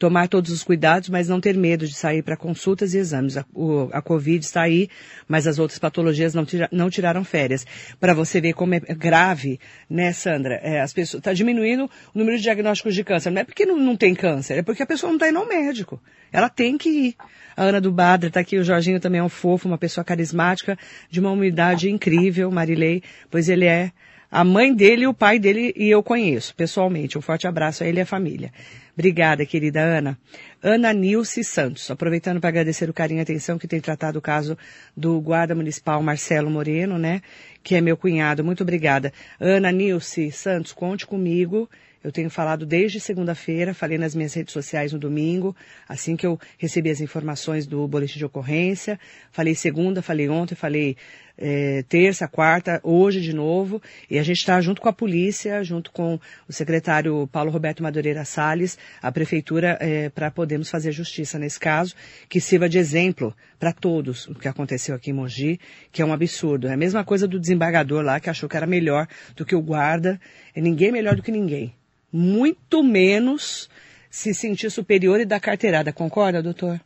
[0.00, 3.36] tomar todos os cuidados, mas não ter medo de sair para consultas e exames.
[3.36, 4.88] A, o- a Covid está aí,
[5.28, 7.66] mas as outras patologias não, tira- não tiraram férias.
[8.00, 10.54] Para você ver como é grave, né, Sandra?
[10.62, 11.84] É, as pessoas está diminuindo
[12.14, 13.30] o número de diagnósticos de câncer.
[13.30, 15.46] Não é porque não, não tem câncer, é porque a pessoa não está indo ao
[15.46, 16.02] médico.
[16.32, 17.14] Ela tem que ir.
[17.54, 20.78] A Ana do Badra está aqui, o Jorginho também é um fofo, uma pessoa carismática,
[21.10, 23.92] de uma humildade incrível, Marilei, pois ele é
[24.30, 27.18] a mãe dele e o pai dele e eu conheço pessoalmente.
[27.18, 28.52] Um forte abraço a ele e a família.
[28.94, 30.18] Obrigada, querida Ana.
[30.62, 34.56] Ana Nilce Santos, aproveitando para agradecer o carinho e atenção que tem tratado o caso
[34.96, 37.22] do guarda municipal Marcelo Moreno, né?
[37.62, 38.44] Que é meu cunhado.
[38.44, 39.12] Muito obrigada.
[39.40, 41.68] Ana Nilce Santos, conte comigo.
[42.02, 45.54] Eu tenho falado desde segunda-feira, falei nas minhas redes sociais no domingo,
[45.86, 48.98] assim que eu recebi as informações do boletim de ocorrência.
[49.30, 50.96] Falei segunda, falei ontem, falei
[51.40, 53.82] eh, terça, quarta, hoje de novo.
[54.10, 58.24] E a gente está junto com a polícia, junto com o secretário Paulo Roberto Madureira
[58.24, 59.78] Salles, a prefeitura,
[60.14, 61.94] para podermos fazer justiça nesse caso,
[62.28, 65.60] que sirva de exemplo para todos o que aconteceu aqui em Mogi,
[65.92, 66.66] que é um absurdo.
[66.66, 69.62] É a mesma coisa do desembargador lá, que achou que era melhor do que o
[69.62, 70.20] guarda.
[70.54, 71.74] E ninguém é melhor do que ninguém.
[72.12, 73.68] Muito menos
[74.10, 75.92] se sentir superior e dar carteirada.
[75.92, 76.80] Concorda, doutor?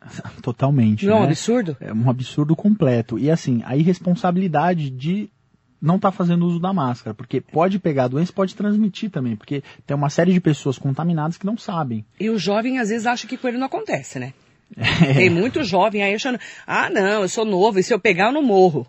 [0.42, 1.06] Totalmente.
[1.06, 1.26] Não é um né?
[1.26, 1.76] absurdo?
[1.80, 3.18] É um absurdo completo.
[3.18, 5.30] E assim, a irresponsabilidade de
[5.80, 9.62] não estar fazendo uso da máscara, porque pode pegar a doença pode transmitir também, porque
[9.86, 12.04] tem uma série de pessoas contaminadas que não sabem.
[12.18, 14.34] E o jovem às vezes acha que com ele não acontece, né?
[15.16, 18.32] Tem muito jovem aí achando, ah não, eu sou novo e se eu pegar eu
[18.32, 18.86] não morro.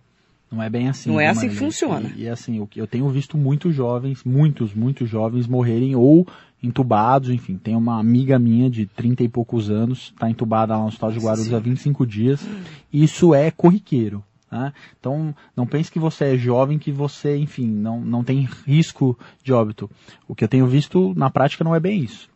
[0.51, 1.09] Não é bem assim.
[1.09, 2.11] Não é né, assim que funciona.
[2.15, 6.27] E, e, assim, que eu tenho visto muitos jovens, muitos, muitos jovens morrerem ou
[6.61, 10.87] entubados, enfim, tem uma amiga minha de 30 e poucos anos, está entubada lá no
[10.87, 12.45] hospital de Guarulhos há 25 dias.
[12.91, 14.23] Isso é corriqueiro.
[14.51, 14.73] Né?
[14.99, 19.53] Então, não pense que você é jovem, que você, enfim, não, não tem risco de
[19.53, 19.89] óbito.
[20.27, 22.29] O que eu tenho visto na prática não é bem isso.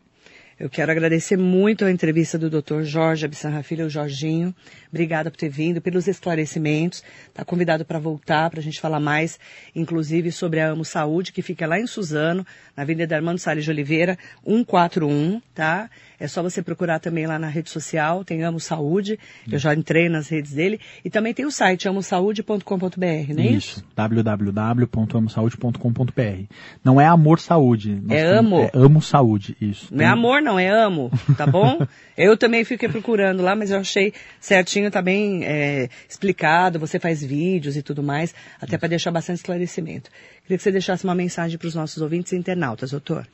[0.58, 2.80] Eu quero agradecer muito a entrevista do Dr.
[2.82, 4.54] Jorge Abissanra Filho, o Jorginho.
[4.88, 7.04] Obrigada por ter vindo, pelos esclarecimentos.
[7.28, 9.38] Está convidado para voltar, para a gente falar mais,
[9.74, 13.70] inclusive sobre a Amo Saúde, que fica lá em Suzano, na Avenida Armando Salles de
[13.70, 15.90] Oliveira, 141, tá?
[16.18, 19.18] É só você procurar também lá na rede social, tem Amo Saúde.
[19.52, 20.80] Eu já entrei nas redes dele.
[21.04, 23.80] E também tem o site amosaude.com.br, não é isso?
[23.80, 26.44] Isso, www.amosaude.com.br.
[26.82, 28.00] Não é amor saúde.
[28.02, 28.60] Nós É temos- amo.
[28.62, 29.88] É amo saúde, isso.
[29.94, 31.84] Não é Tem- amor, não, é amo, tá bom?
[32.16, 37.20] eu também fiquei procurando lá, mas eu achei certinho, tá bem é, explicado, você faz
[37.20, 40.08] vídeos e tudo mais, até para deixar bastante esclarecimento.
[40.42, 43.26] Queria que você deixasse uma mensagem para os nossos ouvintes e internautas, doutor.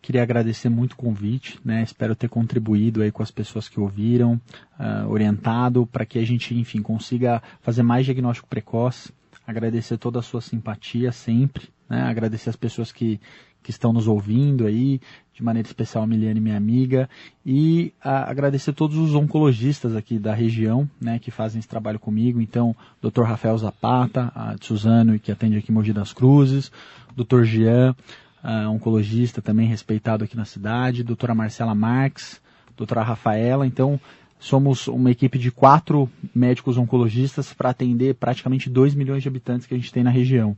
[0.00, 1.82] Queria agradecer muito o convite, né?
[1.82, 4.40] Espero ter contribuído aí com as pessoas que ouviram,
[4.78, 9.12] uh, orientado para que a gente, enfim, consiga fazer mais diagnóstico precoce.
[9.46, 12.02] Agradecer toda a sua simpatia sempre, né?
[12.02, 13.20] Agradecer as pessoas que,
[13.66, 15.00] que estão nos ouvindo aí,
[15.34, 17.10] de maneira especial a Miliane, minha amiga,
[17.44, 22.40] e a, agradecer todos os oncologistas aqui da região, né, que fazem esse trabalho comigo.
[22.40, 23.22] Então, Dr.
[23.22, 26.70] Rafael Zapata, a Suzano, que atende aqui em Mogi das Cruzes,
[27.16, 27.42] Dr.
[27.42, 27.96] Jean,
[28.44, 32.40] uh, oncologista também respeitado aqui na cidade, doutora Marcela Marques,
[32.76, 33.66] doutora Rafaela.
[33.66, 34.00] Então,
[34.38, 39.74] somos uma equipe de quatro médicos oncologistas para atender praticamente 2 milhões de habitantes que
[39.74, 40.56] a gente tem na região.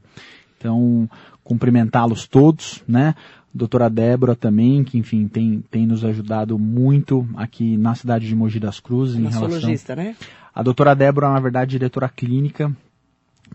[0.59, 1.09] Então,
[1.45, 3.15] cumprimentá-los todos, né?
[3.55, 8.61] Doutora Débora também, que enfim tem, tem nos ajudado muito aqui na cidade de Mogi
[8.61, 9.49] das Cruzes em relação.
[9.97, 10.17] né?
[10.55, 12.71] A doutora Débora, na verdade, diretora clínica,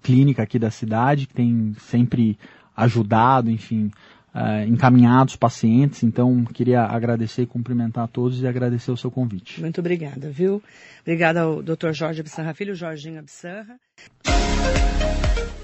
[0.02, 2.38] clínica aqui da cidade, que tem sempre
[2.76, 3.92] ajudado, enfim,
[4.34, 6.04] uh, encaminhado os pacientes.
[6.04, 9.62] Então, queria agradecer e cumprimentar a todos e agradecer o seu convite.
[9.62, 10.62] Muito obrigada, viu?
[11.02, 11.92] Obrigada ao Dr.
[11.92, 13.78] Jorge Absarra Filho, Jorginho Absarra.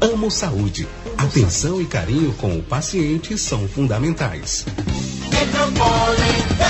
[0.00, 0.86] Amo Saúde.
[1.16, 4.66] Atenção e carinho com o paciente são fundamentais.
[5.30, 6.65] Metropole.